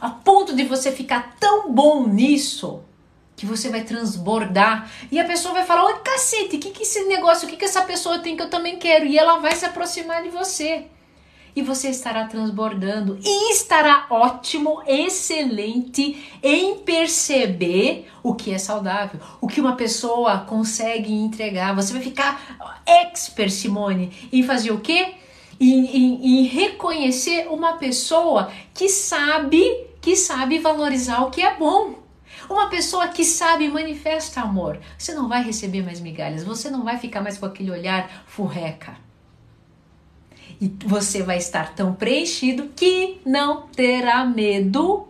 A 0.00 0.10
ponto 0.10 0.54
de 0.54 0.64
você 0.64 0.92
ficar 0.92 1.36
tão 1.38 1.72
bom 1.72 2.06
nisso 2.06 2.82
que 3.36 3.46
você 3.46 3.68
vai 3.70 3.82
transbordar 3.82 4.90
e 5.10 5.18
a 5.18 5.24
pessoa 5.24 5.54
vai 5.54 5.64
falar: 5.64 5.84
Oi, 5.86 5.98
cacete, 6.04 6.56
o 6.56 6.60
que, 6.60 6.70
que 6.70 6.82
esse 6.82 7.04
negócio, 7.04 7.46
o 7.46 7.50
que, 7.50 7.56
que 7.56 7.64
essa 7.64 7.82
pessoa 7.82 8.18
tem 8.18 8.36
que 8.36 8.42
eu 8.42 8.50
também 8.50 8.78
quero? 8.78 9.04
E 9.06 9.18
ela 9.18 9.38
vai 9.38 9.54
se 9.56 9.64
aproximar 9.64 10.22
de 10.22 10.28
você 10.28 10.86
e 11.54 11.62
você 11.62 11.88
estará 11.90 12.26
transbordando 12.26 13.18
e 13.22 13.52
estará 13.52 14.06
ótimo, 14.10 14.82
excelente 14.86 16.24
em 16.42 16.78
perceber 16.78 18.08
o 18.22 18.34
que 18.34 18.52
é 18.52 18.58
saudável, 18.58 19.20
o 19.40 19.46
que 19.46 19.60
uma 19.60 19.76
pessoa 19.76 20.38
consegue 20.38 21.12
entregar. 21.12 21.74
Você 21.74 21.92
vai 21.92 22.02
ficar 22.02 22.56
expert, 22.86 23.50
Simone, 23.50 24.12
em 24.32 24.42
fazer 24.42 24.70
o 24.70 24.80
quê? 24.80 25.14
Em, 25.60 25.86
em, 25.86 26.40
em 26.40 26.42
reconhecer 26.44 27.46
uma 27.48 27.74
pessoa 27.74 28.50
que 28.74 28.88
sabe, 28.88 29.62
que 30.00 30.16
sabe 30.16 30.58
valorizar 30.58 31.22
o 31.22 31.30
que 31.30 31.42
é 31.42 31.54
bom. 31.54 32.00
Uma 32.50 32.68
pessoa 32.68 33.08
que 33.08 33.24
sabe 33.24 33.68
manifesta 33.68 34.40
amor. 34.40 34.80
Você 34.98 35.14
não 35.14 35.28
vai 35.28 35.44
receber 35.44 35.82
mais 35.82 36.00
migalhas, 36.00 36.42
você 36.42 36.68
não 36.68 36.82
vai 36.82 36.98
ficar 36.98 37.20
mais 37.20 37.38
com 37.38 37.46
aquele 37.46 37.70
olhar 37.70 38.24
furreca 38.26 38.96
e 40.62 40.68
você 40.86 41.24
vai 41.24 41.38
estar 41.38 41.74
tão 41.74 41.92
preenchido 41.92 42.68
que 42.68 43.20
não 43.26 43.66
terá 43.66 44.24
medo 44.24 45.08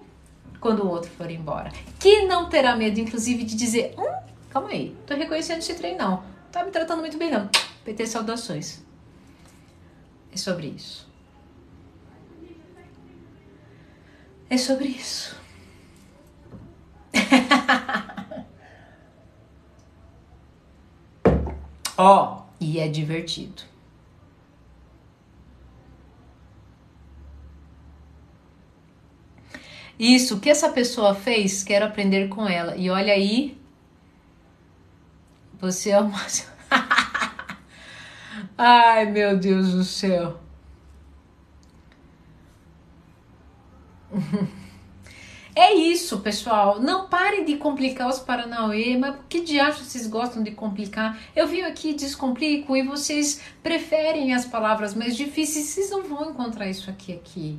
quando 0.59 0.83
o 0.83 0.89
outro 0.89 1.11
for 1.11 1.31
embora. 1.31 1.71
Que 2.01 2.23
não 2.23 2.49
terá 2.49 2.75
medo, 2.75 2.99
inclusive, 2.99 3.45
de 3.45 3.55
dizer: 3.55 3.95
hum, 3.99 4.15
calma 4.49 4.71
aí, 4.71 4.97
tô 5.07 5.15
reconhecendo 5.15 5.59
esse 5.59 5.75
trem, 5.75 5.95
não. 5.95 6.25
Tá 6.51 6.65
me 6.65 6.71
tratando 6.71 7.01
muito 7.01 7.19
bem, 7.19 7.31
não. 7.31 7.51
PT 7.85 8.07
saudações. 8.07 8.81
É 10.33 10.39
sobre 10.39 10.69
isso. 10.69 11.07
É 14.49 14.57
sobre 14.57 14.89
isso. 14.89 15.37
Ó, 21.99 22.39
oh, 22.39 22.43
e 22.59 22.81
é 22.81 22.89
divertido. 22.89 23.71
Isso, 29.99 30.37
o 30.37 30.41
que 30.41 30.51
essa 30.51 30.71
pessoa 30.71 31.15
fez, 31.15 31.63
quero 31.63 31.85
aprender 31.85 32.29
com 32.29 32.47
ela. 32.47 32.77
E 32.77 32.91
olha 32.91 33.13
aí, 33.13 33.57
você 35.61 35.91
é 35.91 36.01
uma. 36.01 36.19
Ai, 38.59 39.07
meu 39.07 39.39
Deus 39.39 39.73
do 39.73 39.85
céu. 39.85 40.41
É 45.55 45.75
isso, 45.75 46.21
pessoal. 46.21 46.81
Não 46.81 47.09
parem 47.09 47.45
de 47.45 47.57
complicar 47.57 48.09
os 48.09 48.19
Paranauê, 48.19 48.97
mas 48.97 49.17
que 49.29 49.43
diacho 49.43 49.85
vocês 49.85 50.07
gostam 50.07 50.43
de 50.43 50.51
complicar? 50.51 51.19
Eu 51.37 51.47
vim 51.47 51.61
aqui 51.61 51.93
descomplico 51.93 52.75
e 52.75 52.83
vocês 52.83 53.41
preferem 53.63 54.33
as 54.33 54.47
palavras 54.47 54.95
mais 54.95 55.15
difíceis, 55.15 55.67
vocês 55.67 55.91
não 55.91 56.03
vão 56.03 56.31
encontrar 56.31 56.69
isso 56.69 56.89
aqui 56.89 57.13
aqui. 57.13 57.59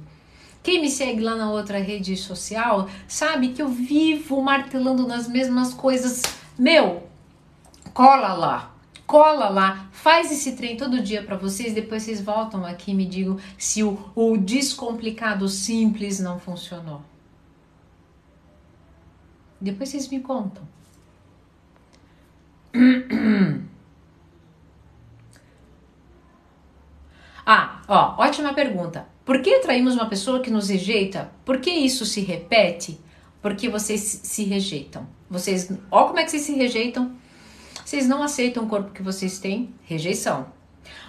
Quem 0.63 0.79
me 0.79 0.89
segue 0.89 1.19
lá 1.19 1.35
na 1.35 1.51
outra 1.51 1.77
rede 1.77 2.15
social 2.15 2.87
sabe 3.05 3.49
que 3.49 3.61
eu 3.61 3.67
vivo 3.67 4.41
martelando 4.41 5.05
nas 5.05 5.27
mesmas 5.27 5.73
coisas. 5.73 6.21
Meu, 6.57 7.03
cola 7.93 8.33
lá, 8.33 8.73
cola 9.05 9.49
lá, 9.49 9.89
faz 9.91 10.31
esse 10.31 10.53
trem 10.55 10.77
todo 10.77 11.03
dia 11.03 11.21
para 11.21 11.35
vocês. 11.35 11.73
Depois 11.73 12.03
vocês 12.03 12.21
voltam 12.21 12.65
aqui 12.65 12.91
e 12.91 12.95
me 12.95 13.05
digam 13.05 13.37
se 13.57 13.83
o, 13.83 13.99
o 14.15 14.37
descomplicado 14.37 15.49
simples 15.49 16.21
não 16.21 16.39
funcionou. 16.39 17.01
Depois 19.59 19.89
vocês 19.89 20.07
me 20.07 20.21
contam. 20.21 20.63
Ah, 27.45 27.81
ó, 27.89 28.23
ótima 28.23 28.53
pergunta. 28.53 29.05
Por 29.25 29.41
que 29.41 29.55
atraímos 29.55 29.95
uma 29.95 30.09
pessoa 30.09 30.41
que 30.41 30.51
nos 30.51 30.67
rejeita? 30.69 31.31
Por 31.45 31.59
que 31.59 31.69
isso 31.69 32.05
se 32.05 32.21
repete? 32.21 32.99
Porque 33.41 33.69
vocês 33.69 34.21
se 34.23 34.43
rejeitam. 34.43 35.07
Vocês, 35.29 35.71
ó 35.89 36.05
como 36.05 36.19
é 36.19 36.23
que 36.25 36.31
vocês 36.31 36.43
se 36.43 36.53
rejeitam? 36.53 37.15
Vocês 37.85 38.07
não 38.07 38.21
aceitam 38.21 38.65
o 38.65 38.67
corpo 38.67 38.91
que 38.91 39.01
vocês 39.01 39.39
têm? 39.39 39.73
Rejeição. 39.83 40.47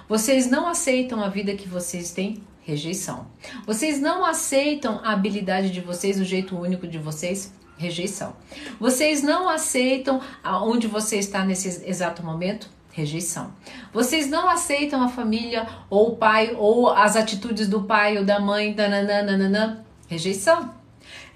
Vocês 0.08 0.48
não 0.48 0.68
aceitam 0.68 1.22
a 1.22 1.28
vida 1.28 1.54
que 1.54 1.68
vocês 1.68 2.12
têm? 2.12 2.42
Rejeição. 2.62 3.26
Vocês 3.66 4.00
não 4.00 4.24
aceitam 4.24 5.00
a 5.02 5.12
habilidade 5.12 5.70
de 5.70 5.80
vocês, 5.80 6.20
o 6.20 6.24
jeito 6.24 6.56
único 6.56 6.86
de 6.86 6.98
vocês? 6.98 7.52
Rejeição. 7.76 8.36
Vocês 8.78 9.22
não 9.22 9.48
aceitam 9.48 10.20
onde 10.44 10.86
você 10.86 11.18
está 11.18 11.44
nesse 11.44 11.84
exato 11.88 12.24
momento? 12.24 12.68
Rejeição. 12.94 13.52
Vocês 13.92 14.30
não 14.30 14.48
aceitam 14.48 15.02
a 15.02 15.08
família 15.08 15.66
ou 15.90 16.10
o 16.10 16.16
pai 16.16 16.54
ou 16.56 16.88
as 16.88 17.16
atitudes 17.16 17.66
do 17.66 17.82
pai 17.82 18.16
ou 18.16 18.24
da 18.24 18.38
mãe, 18.38 18.72
nananana, 18.72 19.84
rejeição. 20.06 20.72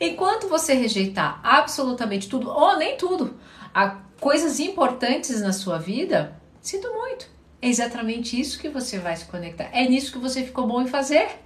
Enquanto 0.01 0.49
você 0.49 0.75
rejeitar 0.75 1.41
absolutamente 1.43 2.29
tudo, 2.29 2.49
ou 2.49 2.79
nem 2.79 2.97
tudo, 2.97 3.37
a 3.75 3.97
coisas 4.21 4.61
importantes 4.61 5.41
na 5.41 5.53
sua 5.53 5.79
vida, 5.79 6.41
sinto 6.61 6.89
muito. 6.93 7.29
É 7.61 7.69
exatamente 7.69 8.41
isso 8.41 8.61
que 8.61 8.69
você 8.69 9.01
vai 9.01 9.17
se 9.17 9.25
conectar. 9.25 9.69
É 9.73 9.85
nisso 9.89 10.13
que 10.13 10.19
você 10.19 10.45
ficou 10.45 10.65
bom 10.65 10.81
em 10.81 10.87
fazer. 10.87 11.41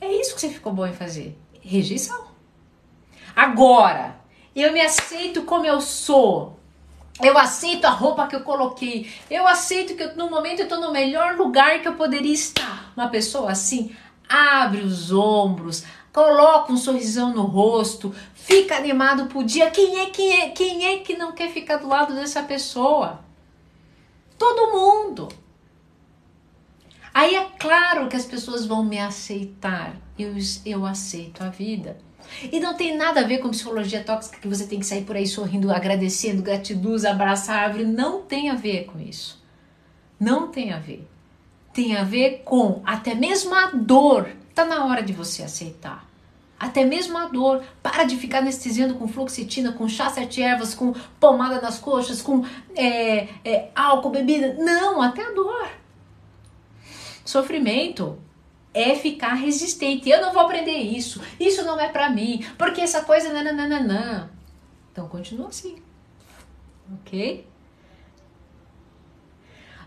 É 0.00 0.12
isso 0.12 0.32
que 0.32 0.40
você 0.40 0.50
ficou 0.50 0.72
bom 0.72 0.86
em 0.86 0.92
fazer. 0.92 1.36
Rejeição. 1.60 2.28
Agora, 3.34 4.14
eu 4.54 4.72
me 4.72 4.80
aceito 4.80 5.42
como 5.42 5.66
eu 5.66 5.80
sou. 5.80 6.56
Eu 7.22 7.38
aceito 7.38 7.84
a 7.84 7.90
roupa 7.90 8.26
que 8.26 8.34
eu 8.34 8.40
coloquei. 8.40 9.12
Eu 9.30 9.46
aceito 9.46 9.94
que 9.94 10.02
eu, 10.02 10.16
no 10.16 10.28
momento 10.28 10.60
eu 10.60 10.64
estou 10.64 10.80
no 10.80 10.92
melhor 10.92 11.36
lugar 11.36 11.80
que 11.80 11.88
eu 11.88 11.94
poderia 11.94 12.32
estar. 12.32 12.92
Uma 12.96 13.08
pessoa 13.08 13.52
assim 13.52 13.94
abre 14.28 14.80
os 14.80 15.12
ombros, 15.12 15.84
coloca 16.12 16.72
um 16.72 16.76
sorrisão 16.76 17.32
no 17.32 17.42
rosto, 17.42 18.14
fica 18.34 18.76
animado 18.76 19.26
pro 19.26 19.44
dia. 19.44 19.70
Quem 19.70 20.00
é, 20.00 20.06
quem 20.06 20.40
é, 20.40 20.48
quem 20.50 20.86
é 20.86 20.98
que 20.98 21.16
não 21.16 21.32
quer 21.32 21.50
ficar 21.50 21.76
do 21.76 21.88
lado 21.88 22.14
dessa 22.14 22.42
pessoa? 22.42 23.20
Todo 24.36 24.72
mundo. 24.72 25.28
Aí 27.12 27.36
é 27.36 27.44
claro 27.60 28.08
que 28.08 28.16
as 28.16 28.24
pessoas 28.24 28.66
vão 28.66 28.84
me 28.84 28.98
aceitar. 28.98 29.94
Eu, 30.18 30.34
eu 30.66 30.84
aceito 30.84 31.44
a 31.44 31.48
vida. 31.48 31.96
E 32.50 32.60
não 32.60 32.74
tem 32.74 32.96
nada 32.96 33.20
a 33.20 33.24
ver 33.24 33.38
com 33.38 33.50
psicologia 33.50 34.02
tóxica 34.02 34.38
que 34.38 34.48
você 34.48 34.66
tem 34.66 34.80
que 34.80 34.86
sair 34.86 35.04
por 35.04 35.16
aí 35.16 35.26
sorrindo, 35.26 35.72
agradecendo, 35.72 36.42
gratiduz, 36.42 37.04
abraçar 37.04 37.58
a 37.58 37.62
árvore. 37.62 37.84
Não 37.84 38.22
tem 38.22 38.50
a 38.50 38.54
ver 38.54 38.84
com 38.84 39.00
isso. 39.00 39.42
Não 40.18 40.48
tem 40.48 40.72
a 40.72 40.78
ver. 40.78 41.08
Tem 41.72 41.96
a 41.96 42.04
ver 42.04 42.42
com 42.44 42.82
até 42.84 43.14
mesmo 43.14 43.54
a 43.54 43.70
dor. 43.70 44.30
Tá 44.54 44.64
na 44.64 44.84
hora 44.86 45.02
de 45.02 45.12
você 45.12 45.42
aceitar. 45.42 46.08
Até 46.58 46.84
mesmo 46.84 47.18
a 47.18 47.26
dor. 47.26 47.62
Para 47.82 48.04
de 48.04 48.16
ficar 48.16 48.38
anestesiando 48.38 48.94
com 48.94 49.08
fluoxetina, 49.08 49.72
com 49.72 49.88
chá 49.88 50.08
sete 50.08 50.40
ervas, 50.40 50.74
com 50.74 50.94
pomada 51.18 51.60
nas 51.60 51.78
coxas, 51.78 52.22
com 52.22 52.44
é, 52.74 53.28
é, 53.44 53.70
álcool, 53.74 54.10
bebida. 54.10 54.54
Não, 54.54 55.02
até 55.02 55.24
a 55.24 55.32
dor. 55.32 55.68
Sofrimento 57.24 58.18
é 58.74 58.96
ficar 58.96 59.34
resistente. 59.34 60.10
Eu 60.10 60.20
não 60.20 60.32
vou 60.32 60.42
aprender 60.42 60.76
isso. 60.76 61.22
Isso 61.38 61.64
não 61.64 61.80
é 61.80 61.88
para 61.88 62.10
mim. 62.10 62.44
Porque 62.58 62.80
essa 62.80 63.02
coisa 63.02 63.32
nananana. 63.32 64.30
Então 64.92 65.08
continua 65.08 65.48
assim. 65.48 65.76
OK? 66.92 67.46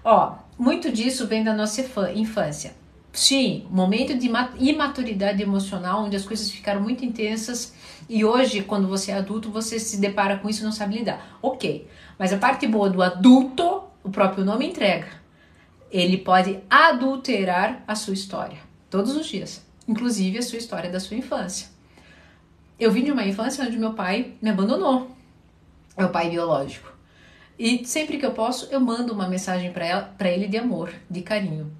Ó, 0.04 0.36
muito 0.58 0.90
disso 0.90 1.28
vem 1.28 1.44
da 1.44 1.54
nossa 1.54 1.82
infância. 2.14 2.76
Sim, 3.12 3.66
momento 3.70 4.16
de 4.18 4.30
imaturidade 4.60 5.42
emocional, 5.42 6.04
onde 6.04 6.16
as 6.16 6.24
coisas 6.24 6.52
ficaram 6.52 6.82
muito 6.82 7.04
intensas 7.04 7.74
e 8.08 8.24
hoje, 8.24 8.62
quando 8.62 8.88
você 8.88 9.12
é 9.12 9.16
adulto, 9.16 9.50
você 9.50 9.80
se 9.80 9.98
depara 10.00 10.38
com 10.38 10.48
isso 10.48 10.62
e 10.62 10.64
não 10.64 10.72
sabe 10.72 10.98
lidar. 11.00 11.38
Ok, 11.42 11.88
mas 12.18 12.32
a 12.32 12.38
parte 12.38 12.68
boa 12.68 12.90
do 12.90 13.02
adulto, 13.02 13.84
o 14.04 14.10
próprio 14.12 14.46
nome 14.46 14.68
entrega. 14.68 15.08
Ele 15.92 16.18
pode 16.18 16.60
adulterar 16.70 17.84
a 17.88 17.96
sua 17.96 18.14
história 18.14 18.67
todos 18.90 19.16
os 19.16 19.28
dias, 19.28 19.66
inclusive 19.88 20.38
a 20.38 20.42
sua 20.42 20.58
história 20.58 20.90
da 20.90 21.00
sua 21.00 21.18
infância. 21.18 21.68
Eu 22.80 22.92
vim 22.92 23.04
de 23.04 23.12
uma 23.12 23.26
infância 23.26 23.66
onde 23.66 23.78
meu 23.78 23.94
pai 23.94 24.34
me 24.42 24.50
abandonou, 24.50 25.12
meu 25.98 26.10
pai 26.10 26.30
biológico. 26.30 26.92
E 27.58 27.84
sempre 27.86 28.18
que 28.18 28.26
eu 28.26 28.34
posso, 28.34 28.68
eu 28.72 28.80
mando 28.80 29.14
uma 29.14 29.28
mensagem 29.28 29.74
para 29.74 30.30
ele 30.30 30.48
de 30.48 30.58
amor, 30.58 30.94
de 31.10 31.22
carinho. 31.22 31.72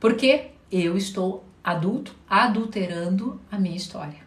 Porque 0.00 0.50
eu 0.70 0.96
estou 0.96 1.44
adulto, 1.62 2.16
adulterando 2.28 3.40
a 3.50 3.58
minha 3.58 3.76
história. 3.76 4.20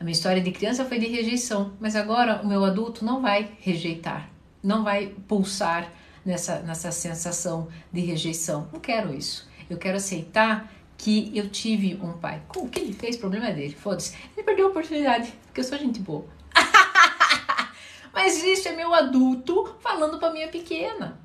A 0.00 0.04
minha 0.04 0.14
história 0.14 0.42
de 0.42 0.50
criança 0.50 0.84
foi 0.86 0.98
de 0.98 1.06
rejeição, 1.06 1.72
mas 1.78 1.94
agora 1.94 2.40
o 2.42 2.46
meu 2.46 2.64
adulto 2.64 3.04
não 3.04 3.20
vai 3.20 3.52
rejeitar, 3.60 4.30
não 4.62 4.82
vai 4.82 5.14
pulsar 5.28 5.92
nessa, 6.24 6.60
nessa 6.60 6.90
sensação 6.90 7.68
de 7.92 8.00
rejeição. 8.00 8.68
Não 8.72 8.80
quero 8.80 9.14
isso. 9.14 9.46
Eu 9.68 9.76
quero 9.76 9.98
aceitar 9.98 10.72
que 10.96 11.36
eu 11.36 11.48
tive 11.50 11.94
um 12.02 12.18
pai. 12.18 12.42
O 12.56 12.68
que 12.68 12.80
ele 12.80 12.92
fez, 12.92 13.16
problema 13.16 13.50
dele, 13.52 13.74
foda-se. 13.74 14.16
Ele 14.36 14.44
perdeu 14.44 14.66
a 14.66 14.70
oportunidade, 14.70 15.32
porque 15.46 15.60
eu 15.60 15.64
sou 15.64 15.78
gente 15.78 16.00
boa. 16.00 16.26
Mas 18.12 18.42
isso 18.42 18.68
é 18.68 18.76
meu 18.76 18.94
adulto 18.94 19.76
falando 19.80 20.18
para 20.18 20.32
minha 20.32 20.48
pequena. 20.48 21.18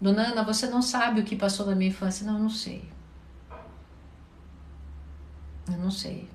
Dona 0.00 0.28
Ana, 0.28 0.44
você 0.44 0.66
não 0.66 0.80
sabe 0.80 1.20
o 1.20 1.24
que 1.24 1.36
passou 1.36 1.66
na 1.66 1.74
minha 1.74 1.90
infância? 1.90 2.24
Não, 2.24 2.34
eu 2.34 2.42
não 2.42 2.50
sei. 2.50 2.88
Eu 5.66 5.78
não 5.78 5.90
sei. 5.90 6.28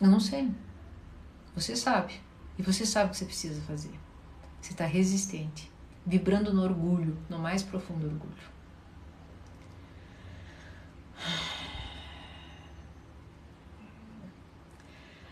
Eu 0.00 0.08
não 0.08 0.20
sei. 0.20 0.50
Você 1.54 1.76
sabe. 1.76 2.20
E 2.58 2.62
você 2.62 2.84
sabe 2.84 3.08
o 3.08 3.10
que 3.10 3.18
você 3.18 3.24
precisa 3.26 3.60
fazer. 3.62 3.92
Você 4.60 4.72
está 4.72 4.84
resistente 4.86 5.70
vibrando 6.06 6.52
no 6.52 6.62
orgulho, 6.62 7.16
no 7.28 7.38
mais 7.38 7.62
profundo 7.62 8.06
orgulho. 8.06 8.58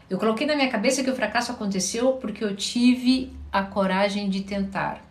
Eu 0.09 0.19
coloquei 0.19 0.47
na 0.47 0.55
minha 0.55 0.71
cabeça 0.71 1.03
que 1.03 1.11
o 1.11 1.17
fracasso 1.17 1.51
aconteceu 1.51 2.13
porque 2.15 2.45
eu 2.45 2.55
tive 2.55 3.33
a 3.51 3.63
coragem 3.63 4.31
de 4.31 4.43
tentar. 4.43 5.05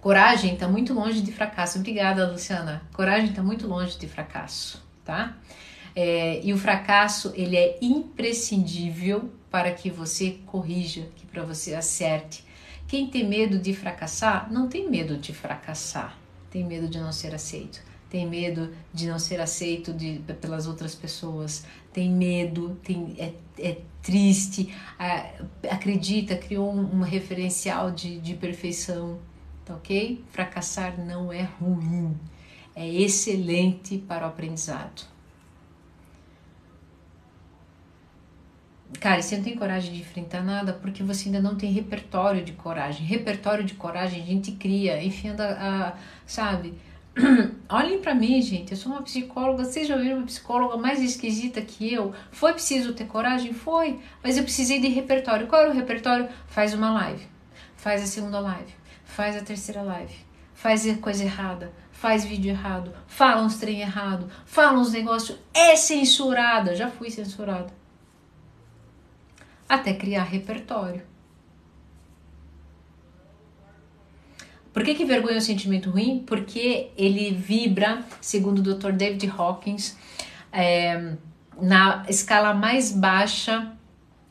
Coragem 0.00 0.54
está 0.54 0.68
muito 0.68 0.94
longe 0.94 1.20
de 1.20 1.32
fracasso. 1.32 1.78
Obrigada, 1.78 2.30
Luciana. 2.30 2.82
Coragem 2.92 3.30
está 3.30 3.42
muito 3.42 3.66
longe 3.66 3.98
de 3.98 4.06
fracasso, 4.06 4.80
tá? 5.04 5.36
É, 5.94 6.40
e 6.44 6.52
o 6.52 6.58
fracasso 6.58 7.32
ele 7.34 7.56
é 7.56 7.76
imprescindível 7.82 9.32
para 9.50 9.72
que 9.72 9.90
você 9.90 10.38
corrija, 10.46 11.08
que 11.16 11.26
para 11.26 11.42
você 11.42 11.74
acerte, 11.74 12.44
quem 12.88 13.06
tem 13.06 13.28
medo 13.28 13.58
de 13.58 13.74
fracassar, 13.74 14.50
não 14.50 14.66
tem 14.66 14.90
medo 14.90 15.18
de 15.18 15.34
fracassar, 15.34 16.18
tem 16.50 16.64
medo 16.64 16.88
de 16.88 16.98
não 16.98 17.12
ser 17.12 17.34
aceito, 17.34 17.82
tem 18.08 18.26
medo 18.26 18.72
de 18.94 19.06
não 19.06 19.18
ser 19.18 19.42
aceito 19.42 19.92
de, 19.92 20.20
pelas 20.40 20.66
outras 20.66 20.94
pessoas, 20.94 21.66
tem 21.92 22.10
medo, 22.10 22.78
tem, 22.82 23.14
é, 23.18 23.34
é 23.58 23.76
triste, 24.02 24.74
acredita, 25.70 26.34
criou 26.34 26.72
um, 26.72 27.00
um 27.00 27.02
referencial 27.02 27.90
de, 27.90 28.18
de 28.20 28.34
perfeição, 28.34 29.18
tá 29.66 29.74
ok? 29.74 30.24
Fracassar 30.30 30.98
não 30.98 31.30
é 31.30 31.42
ruim, 31.42 32.16
é 32.74 32.88
excelente 32.88 33.98
para 33.98 34.24
o 34.24 34.28
aprendizado. 34.30 35.17
Cara, 39.00 39.22
você 39.22 39.36
não 39.36 39.44
tem 39.44 39.54
coragem 39.54 39.92
de 39.92 40.00
enfrentar 40.00 40.42
nada 40.42 40.72
porque 40.72 41.02
você 41.02 41.28
ainda 41.28 41.40
não 41.40 41.54
tem 41.54 41.70
repertório 41.70 42.42
de 42.42 42.52
coragem. 42.52 43.06
Repertório 43.06 43.62
de 43.62 43.74
coragem 43.74 44.22
a 44.22 44.26
gente 44.26 44.52
cria, 44.52 45.02
enfiando 45.02 45.42
a, 45.42 45.52
a 45.88 45.94
sabe? 46.26 46.74
Olhem 47.68 48.00
para 48.00 48.14
mim, 48.14 48.40
gente. 48.40 48.72
Eu 48.72 48.78
sou 48.78 48.90
uma 48.90 49.02
psicóloga. 49.02 49.64
Vocês 49.64 49.86
já 49.86 49.96
viram 49.96 50.18
uma 50.18 50.26
psicóloga 50.26 50.76
mais 50.76 51.02
esquisita 51.02 51.60
que 51.60 51.92
eu? 51.92 52.14
Foi 52.32 52.52
preciso 52.54 52.94
ter 52.94 53.04
coragem? 53.04 53.52
Foi. 53.52 54.00
Mas 54.22 54.36
eu 54.36 54.42
precisei 54.42 54.80
de 54.80 54.88
repertório. 54.88 55.46
Qual 55.46 55.62
era 55.62 55.70
o 55.70 55.74
repertório? 55.74 56.28
Faz 56.48 56.72
uma 56.74 56.90
live. 56.90 57.24
Faz 57.76 58.02
a 58.02 58.06
segunda 58.06 58.40
live. 58.40 58.72
Faz 59.04 59.36
a 59.36 59.42
terceira 59.42 59.82
live. 59.82 60.14
Faz 60.54 60.84
coisa 60.98 61.22
errada. 61.22 61.70
Faz 61.92 62.24
vídeo 62.24 62.50
errado. 62.50 62.92
Fala 63.06 63.42
uns 63.42 63.58
trem 63.58 63.80
errado. 63.80 64.28
Fala 64.46 64.78
uns 64.78 64.92
negócios. 64.92 65.38
É 65.52 65.76
censurada. 65.76 66.74
Já 66.74 66.88
fui 66.90 67.10
censurada 67.10 67.77
até 69.68 69.92
criar 69.92 70.24
repertório. 70.24 71.02
Por 74.72 74.84
que, 74.84 74.94
que 74.94 75.04
vergonha 75.04 75.34
é 75.34 75.38
um 75.38 75.40
sentimento 75.40 75.90
ruim? 75.90 76.22
Porque 76.26 76.90
ele 76.96 77.32
vibra, 77.32 78.04
segundo 78.20 78.60
o 78.60 78.62
Dr. 78.62 78.92
David 78.92 79.32
Hawkins, 79.36 79.96
é, 80.52 81.14
na 81.60 82.04
escala 82.08 82.54
mais 82.54 82.92
baixa, 82.92 83.72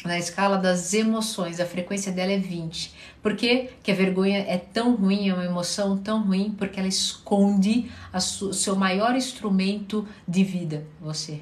na 0.05 0.17
escala 0.17 0.57
das 0.57 0.93
emoções. 0.93 1.59
A 1.59 1.65
frequência 1.65 2.11
dela 2.11 2.31
é 2.31 2.37
20. 2.37 2.93
Por 3.21 3.35
que, 3.35 3.71
que 3.83 3.91
a 3.91 3.95
vergonha 3.95 4.39
é 4.39 4.57
tão 4.57 4.95
ruim, 4.95 5.27
é 5.27 5.33
uma 5.33 5.43
emoção 5.43 5.97
tão 5.97 6.23
ruim? 6.23 6.55
Porque 6.57 6.79
ela 6.79 6.87
esconde 6.87 7.91
o 8.13 8.53
seu 8.53 8.75
maior 8.75 9.15
instrumento 9.15 10.07
de 10.25 10.43
vida, 10.43 10.85
você. 11.01 11.41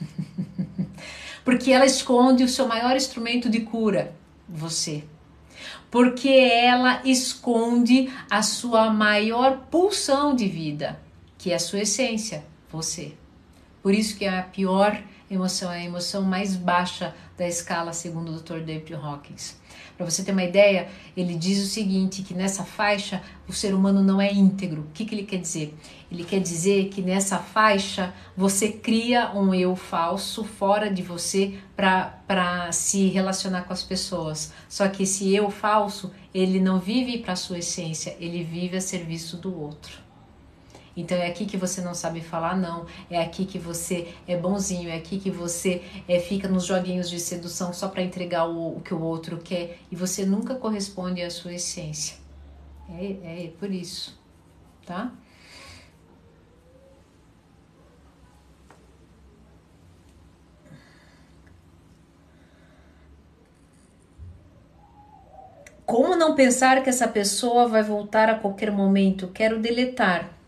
Porque 1.44 1.72
ela 1.72 1.86
esconde 1.86 2.44
o 2.44 2.48
seu 2.48 2.66
maior 2.66 2.96
instrumento 2.96 3.48
de 3.50 3.60
cura, 3.60 4.14
você. 4.48 5.04
Porque 5.90 6.28
ela 6.28 7.02
esconde 7.04 8.10
a 8.30 8.42
sua 8.42 8.90
maior 8.90 9.66
pulsão 9.70 10.34
de 10.34 10.48
vida, 10.48 11.00
que 11.36 11.50
é 11.50 11.54
a 11.54 11.58
sua 11.58 11.80
essência, 11.80 12.44
você. 12.70 13.14
Por 13.82 13.92
isso 13.92 14.16
que 14.16 14.24
é 14.24 14.38
a 14.38 14.42
pior 14.42 15.02
emoção, 15.34 15.72
é 15.72 15.78
a 15.78 15.84
emoção 15.84 16.22
mais 16.22 16.56
baixa 16.56 17.14
da 17.36 17.46
escala, 17.46 17.92
segundo 17.92 18.32
o 18.32 18.40
Dr. 18.40 18.60
David 18.60 18.94
Hawkins. 18.94 19.56
Para 19.96 20.10
você 20.10 20.22
ter 20.24 20.32
uma 20.32 20.42
ideia, 20.42 20.88
ele 21.16 21.34
diz 21.34 21.62
o 21.62 21.68
seguinte: 21.68 22.22
que 22.22 22.34
nessa 22.34 22.64
faixa 22.64 23.22
o 23.46 23.52
ser 23.52 23.74
humano 23.74 24.02
não 24.02 24.20
é 24.20 24.32
íntegro. 24.32 24.82
O 24.82 24.92
que, 24.92 25.04
que 25.04 25.14
ele 25.14 25.24
quer 25.24 25.38
dizer? 25.38 25.74
Ele 26.10 26.24
quer 26.24 26.40
dizer 26.40 26.88
que 26.88 27.00
nessa 27.00 27.38
faixa 27.38 28.12
você 28.36 28.70
cria 28.70 29.30
um 29.32 29.54
eu 29.54 29.76
falso 29.76 30.44
fora 30.44 30.90
de 30.90 31.02
você 31.02 31.58
para 31.76 32.70
se 32.72 33.08
relacionar 33.08 33.62
com 33.62 33.72
as 33.72 33.82
pessoas. 33.82 34.52
Só 34.68 34.88
que 34.88 35.04
esse 35.04 35.34
eu 35.34 35.50
falso, 35.50 36.10
ele 36.34 36.58
não 36.58 36.80
vive 36.80 37.18
para 37.18 37.36
sua 37.36 37.58
essência, 37.58 38.16
ele 38.18 38.42
vive 38.42 38.76
a 38.76 38.80
serviço 38.80 39.36
do 39.36 39.58
outro. 39.58 40.11
Então 40.96 41.16
é 41.16 41.26
aqui 41.26 41.46
que 41.46 41.56
você 41.56 41.80
não 41.80 41.94
sabe 41.94 42.20
falar 42.20 42.56
não, 42.56 42.86
é 43.10 43.20
aqui 43.20 43.44
que 43.46 43.58
você 43.58 44.12
é 44.26 44.36
bonzinho, 44.36 44.90
é 44.90 44.96
aqui 44.96 45.18
que 45.18 45.30
você 45.30 45.82
é, 46.06 46.18
fica 46.20 46.48
nos 46.48 46.66
joguinhos 46.66 47.08
de 47.08 47.18
sedução 47.18 47.72
só 47.72 47.88
para 47.88 48.02
entregar 48.02 48.46
o, 48.46 48.76
o, 48.76 48.80
que 48.80 48.92
o 48.92 49.00
outro 49.02 49.38
quer 49.38 49.78
e 49.90 49.96
você 49.96 50.24
nunca 50.24 50.54
corresponde 50.54 51.22
à 51.22 51.30
sua 51.30 51.54
essência. 51.54 52.16
É, 52.90 53.46
é 53.46 53.52
por 53.58 53.70
isso, 53.70 54.20
tá? 54.84 55.12
Como 65.86 66.16
não 66.16 66.34
pensar 66.34 66.82
que 66.82 66.88
essa 66.88 67.06
pessoa 67.06 67.68
vai 67.68 67.82
voltar 67.82 68.30
a 68.30 68.34
qualquer 68.38 68.70
momento? 68.70 69.28
Quero 69.28 69.58
deletar. 69.58 70.41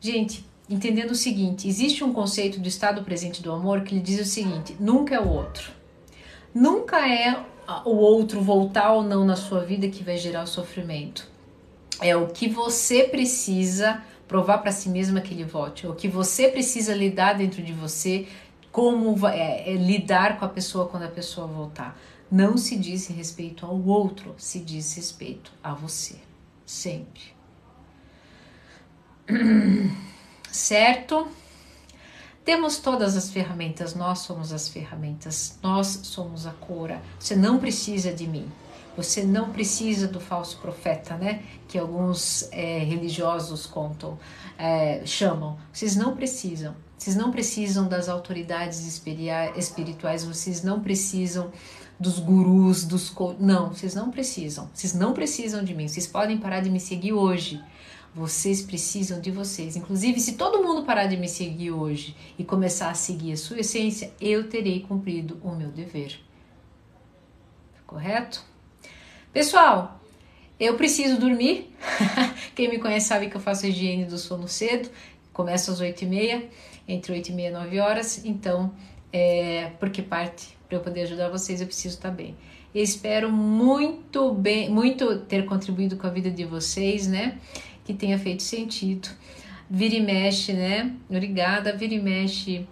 Gente, 0.00 0.44
entendendo 0.68 1.10
o 1.10 1.16
seguinte: 1.16 1.68
existe 1.68 2.04
um 2.04 2.12
conceito 2.12 2.60
do 2.60 2.68
estado 2.68 3.02
presente 3.02 3.42
do 3.42 3.52
amor 3.52 3.82
que 3.82 3.94
lhe 3.94 4.00
diz 4.00 4.20
o 4.20 4.24
seguinte: 4.24 4.76
nunca 4.78 5.14
é 5.14 5.20
o 5.20 5.28
outro. 5.28 5.72
Nunca 6.54 7.06
é 7.06 7.44
o 7.84 7.96
outro 7.96 8.40
voltar 8.40 8.92
ou 8.92 9.02
não 9.02 9.24
na 9.24 9.36
sua 9.36 9.60
vida 9.60 9.88
que 9.88 10.02
vai 10.02 10.16
gerar 10.16 10.44
o 10.44 10.46
sofrimento. 10.46 11.28
É 12.00 12.16
o 12.16 12.28
que 12.28 12.48
você 12.48 13.04
precisa 13.04 14.02
provar 14.26 14.58
para 14.58 14.70
si 14.70 14.88
mesma 14.88 15.20
que 15.20 15.34
ele 15.34 15.44
volte, 15.44 15.86
é 15.86 15.88
o 15.88 15.94
que 15.94 16.06
você 16.06 16.48
precisa 16.48 16.94
lidar 16.94 17.32
dentro 17.32 17.62
de 17.62 17.72
você, 17.72 18.28
como 18.70 19.26
é, 19.26 19.70
é, 19.70 19.74
lidar 19.74 20.38
com 20.38 20.44
a 20.44 20.48
pessoa 20.48 20.86
quando 20.86 21.04
a 21.04 21.08
pessoa 21.08 21.46
voltar. 21.46 21.98
Não 22.30 22.58
se 22.58 22.76
diz 22.76 23.08
respeito 23.08 23.64
ao 23.64 23.82
outro, 23.82 24.34
se 24.36 24.60
diz 24.60 24.94
respeito 24.94 25.50
a 25.62 25.72
você, 25.72 26.16
sempre. 26.64 27.37
Certo? 30.50 31.28
Temos 32.44 32.78
todas 32.78 33.14
as 33.14 33.30
ferramentas, 33.30 33.94
nós 33.94 34.20
somos 34.20 34.52
as 34.54 34.68
ferramentas, 34.68 35.58
nós 35.62 36.00
somos 36.04 36.46
a 36.46 36.52
cura. 36.52 37.02
Você 37.20 37.36
não 37.36 37.58
precisa 37.58 38.10
de 38.10 38.26
mim, 38.26 38.50
você 38.96 39.22
não 39.22 39.50
precisa 39.50 40.08
do 40.08 40.18
falso 40.18 40.56
profeta, 40.58 41.14
né? 41.16 41.42
Que 41.68 41.78
alguns 41.78 42.48
é, 42.50 42.78
religiosos 42.78 43.66
contam, 43.66 44.18
é, 44.56 45.02
chamam. 45.04 45.58
Vocês 45.70 45.94
não 45.94 46.16
precisam. 46.16 46.74
Vocês 46.96 47.14
não 47.14 47.30
precisam 47.30 47.86
das 47.86 48.08
autoridades 48.08 48.84
espirituais, 48.86 50.24
vocês 50.24 50.64
não 50.64 50.80
precisam 50.80 51.52
dos 52.00 52.18
gurus, 52.18 52.84
dos. 52.84 53.14
Não, 53.38 53.68
vocês 53.74 53.94
não 53.94 54.10
precisam. 54.10 54.68
Vocês 54.72 54.94
não 54.94 55.12
precisam 55.12 55.62
de 55.62 55.74
mim. 55.74 55.86
Vocês 55.86 56.06
podem 56.06 56.38
parar 56.38 56.60
de 56.60 56.70
me 56.70 56.80
seguir 56.80 57.12
hoje. 57.12 57.62
Vocês 58.14 58.62
precisam 58.62 59.20
de 59.20 59.30
vocês. 59.30 59.76
Inclusive, 59.76 60.18
se 60.18 60.34
todo 60.36 60.62
mundo 60.62 60.84
parar 60.84 61.06
de 61.06 61.16
me 61.16 61.28
seguir 61.28 61.70
hoje 61.70 62.16
e 62.38 62.44
começar 62.44 62.90
a 62.90 62.94
seguir 62.94 63.32
a 63.32 63.36
sua 63.36 63.60
essência, 63.60 64.12
eu 64.20 64.48
terei 64.48 64.80
cumprido 64.80 65.38
o 65.42 65.54
meu 65.54 65.68
dever. 65.68 66.18
Correto? 67.86 68.44
Pessoal, 69.32 70.00
eu 70.58 70.76
preciso 70.76 71.18
dormir. 71.18 71.72
Quem 72.54 72.68
me 72.68 72.78
conhece 72.78 73.06
sabe 73.06 73.30
que 73.30 73.36
eu 73.36 73.40
faço 73.40 73.66
higiene 73.66 74.04
do 74.04 74.18
sono 74.18 74.48
cedo. 74.48 74.90
Começo 75.32 75.70
às 75.70 75.80
8h30, 75.80 76.44
entre 76.88 77.12
8 77.12 77.28
e 77.28 77.32
meia 77.32 77.48
e 77.48 77.52
9 77.52 77.80
horas. 77.80 78.24
Então, 78.24 78.72
é, 79.12 79.70
porque 79.78 80.02
parte 80.02 80.58
para 80.68 80.76
eu 80.76 80.82
poder 80.82 81.02
ajudar 81.02 81.30
vocês, 81.30 81.60
eu 81.60 81.66
preciso 81.66 81.94
estar 81.94 82.10
bem. 82.10 82.36
Eu 82.74 82.82
espero 82.82 83.32
muito 83.32 84.32
bem, 84.32 84.68
muito 84.68 85.20
ter 85.20 85.46
contribuído 85.46 85.96
com 85.96 86.06
a 86.06 86.10
vida 86.10 86.30
de 86.30 86.44
vocês, 86.44 87.06
né? 87.06 87.38
Que 87.88 87.94
tenha 87.94 88.18
feito 88.18 88.42
sentido. 88.42 89.08
Vira 89.70 89.94
e 89.94 90.00
mexe, 90.00 90.52
né? 90.52 90.92
Obrigada, 91.08 91.72
vira 91.72 91.94
e 91.94 91.98
mexe. 91.98 92.66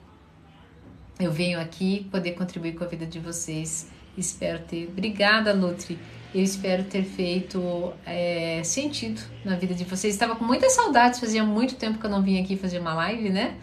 Eu 1.18 1.32
venho 1.32 1.58
aqui 1.58 2.06
poder 2.10 2.32
contribuir 2.32 2.74
com 2.74 2.84
a 2.84 2.86
vida 2.86 3.06
de 3.06 3.18
vocês. 3.18 3.88
Espero 4.14 4.58
ter. 4.64 4.88
Obrigada, 4.88 5.54
Nutri. 5.54 5.98
Eu 6.34 6.42
espero 6.42 6.84
ter 6.84 7.02
feito 7.02 7.94
é, 8.04 8.60
sentido 8.62 9.22
na 9.42 9.56
vida 9.56 9.72
de 9.72 9.84
vocês. 9.84 10.12
Estava 10.12 10.36
com 10.36 10.44
muitas 10.44 10.72
saudades, 10.72 11.18
fazia 11.18 11.42
muito 11.42 11.76
tempo 11.76 11.98
que 11.98 12.04
eu 12.04 12.10
não 12.10 12.22
vim 12.22 12.38
aqui 12.38 12.54
fazer 12.54 12.78
uma 12.78 12.92
live, 12.92 13.30
né? 13.30 13.56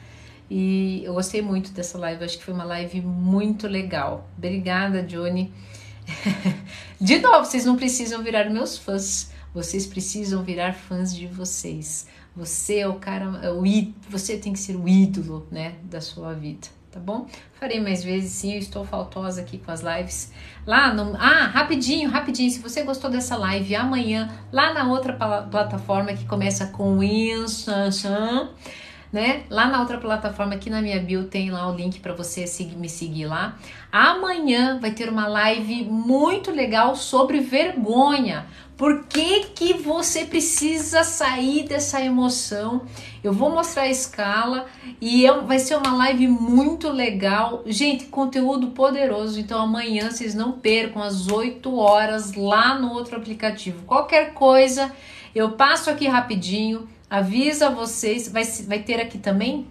E 0.49 1.03
eu 1.05 1.13
gostei 1.13 1.43
muito 1.43 1.71
dessa 1.71 1.99
live, 1.99 2.23
acho 2.23 2.39
que 2.39 2.43
foi 2.43 2.53
uma 2.55 2.63
live 2.63 2.99
muito 2.99 3.67
legal. 3.67 4.27
Obrigada, 4.35 5.03
Johnny. 5.03 5.53
De 6.99 7.19
novo, 7.19 7.45
vocês 7.45 7.63
não 7.63 7.75
precisam 7.75 8.23
virar 8.23 8.49
meus 8.49 8.75
fãs. 8.75 9.32
Vocês 9.53 9.85
precisam 9.85 10.43
virar 10.43 10.73
fãs 10.73 11.15
de 11.15 11.27
vocês. 11.27 12.07
Você 12.35 12.79
é 12.79 12.87
o 12.87 12.95
cara, 12.95 13.39
é 13.43 13.51
o 13.51 13.63
você 14.09 14.37
tem 14.37 14.53
que 14.53 14.59
ser 14.59 14.75
o 14.75 14.87
ídolo, 14.87 15.47
né, 15.51 15.75
da 15.83 16.01
sua 16.01 16.33
vida, 16.33 16.67
tá 16.91 16.99
bom? 16.99 17.27
Farei 17.53 17.79
mais 17.79 18.03
vezes, 18.03 18.31
sim, 18.31 18.53
eu 18.53 18.59
estou 18.59 18.83
faltosa 18.83 19.41
aqui 19.41 19.59
com 19.59 19.69
as 19.69 19.81
lives. 19.81 20.31
Lá 20.65 20.91
no, 20.91 21.15
ah, 21.15 21.45
rapidinho, 21.45 22.09
rapidinho, 22.09 22.49
se 22.49 22.57
você 22.57 22.81
gostou 22.81 23.11
dessa 23.11 23.37
live, 23.37 23.75
amanhã, 23.75 24.33
lá 24.51 24.73
na 24.73 24.91
outra 24.91 25.13
plataforma 25.13 26.13
que 26.13 26.25
começa 26.25 26.65
com 26.65 27.03
Instagram, 27.03 28.49
né? 29.13 29.43
Lá 29.47 29.67
na 29.67 29.79
outra 29.79 29.99
plataforma, 29.99 30.55
aqui 30.55 30.71
na 30.71 30.81
minha 30.81 30.99
bio, 30.99 31.25
tem 31.25 31.51
lá 31.51 31.71
o 31.71 31.75
link 31.75 31.99
para 31.99 32.13
você 32.13 32.45
me 32.75 32.89
seguir 32.89 33.27
lá. 33.27 33.55
Amanhã 33.91 34.79
vai 34.81 34.89
ter 34.89 35.07
uma 35.07 35.27
live 35.27 35.83
muito 35.83 36.49
legal 36.49 36.95
sobre 36.95 37.39
vergonha. 37.39 38.47
Por 38.75 39.03
que, 39.03 39.41
que 39.53 39.73
você 39.73 40.25
precisa 40.25 41.03
sair 41.03 41.67
dessa 41.67 42.01
emoção? 42.01 42.87
Eu 43.23 43.31
vou 43.31 43.51
mostrar 43.51 43.83
a 43.83 43.89
escala 43.89 44.65
e 44.99 45.27
é, 45.27 45.41
vai 45.41 45.59
ser 45.59 45.77
uma 45.77 45.93
live 45.95 46.27
muito 46.27 46.89
legal. 46.89 47.61
Gente, 47.67 48.05
conteúdo 48.05 48.71
poderoso. 48.71 49.39
Então 49.39 49.61
amanhã 49.61 50.09
vocês 50.09 50.33
não 50.33 50.53
percam 50.53 51.03
às 51.03 51.27
8 51.27 51.77
horas 51.77 52.33
lá 52.33 52.79
no 52.79 52.91
outro 52.91 53.15
aplicativo. 53.15 53.83
Qualquer 53.85 54.33
coisa, 54.33 54.91
eu 55.35 55.51
passo 55.51 55.91
aqui 55.91 56.07
rapidinho, 56.07 56.89
aviso 57.13 57.63
a 57.63 57.69
vocês. 57.69 58.27
Vai, 58.27 58.43
vai 58.43 58.79
ter 58.81 58.99
aqui 58.99 59.19
também? 59.19 59.67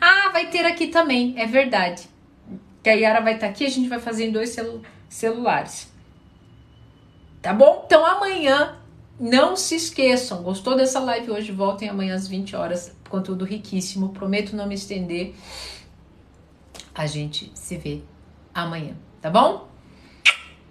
Ah, 0.00 0.30
vai 0.32 0.50
ter 0.50 0.64
aqui 0.64 0.86
também, 0.86 1.34
é 1.36 1.44
verdade. 1.44 2.08
Que 2.80 2.90
a 2.90 2.92
Yara 2.92 3.20
vai 3.20 3.34
estar 3.34 3.48
aqui, 3.48 3.66
a 3.66 3.68
gente 3.68 3.88
vai 3.88 3.98
fazer 3.98 4.26
em 4.26 4.30
dois 4.30 4.50
celu 4.50 4.80
celulares. 5.08 5.92
Tá 7.42 7.52
bom? 7.52 7.82
Então 7.84 8.06
amanhã 8.06 8.78
não 9.18 9.56
se 9.56 9.74
esqueçam. 9.74 10.44
Gostou 10.44 10.76
dessa 10.76 11.00
live 11.00 11.32
hoje? 11.32 11.50
Voltem 11.50 11.88
amanhã 11.88 12.14
às 12.14 12.28
20 12.28 12.54
horas. 12.54 12.94
Conteúdo 13.08 13.44
riquíssimo. 13.44 14.10
Prometo 14.10 14.54
não 14.54 14.68
me 14.68 14.76
estender. 14.76 15.34
A 16.94 17.06
gente 17.06 17.50
se 17.54 17.76
vê 17.76 18.02
amanhã, 18.54 18.94
tá 19.20 19.30
bom? 19.30 19.68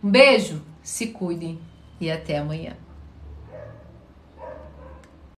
Um 0.02 0.10
beijo, 0.10 0.62
se 0.82 1.08
cuidem 1.08 1.60
e 2.00 2.10
até 2.10 2.38
amanhã. 2.38 2.78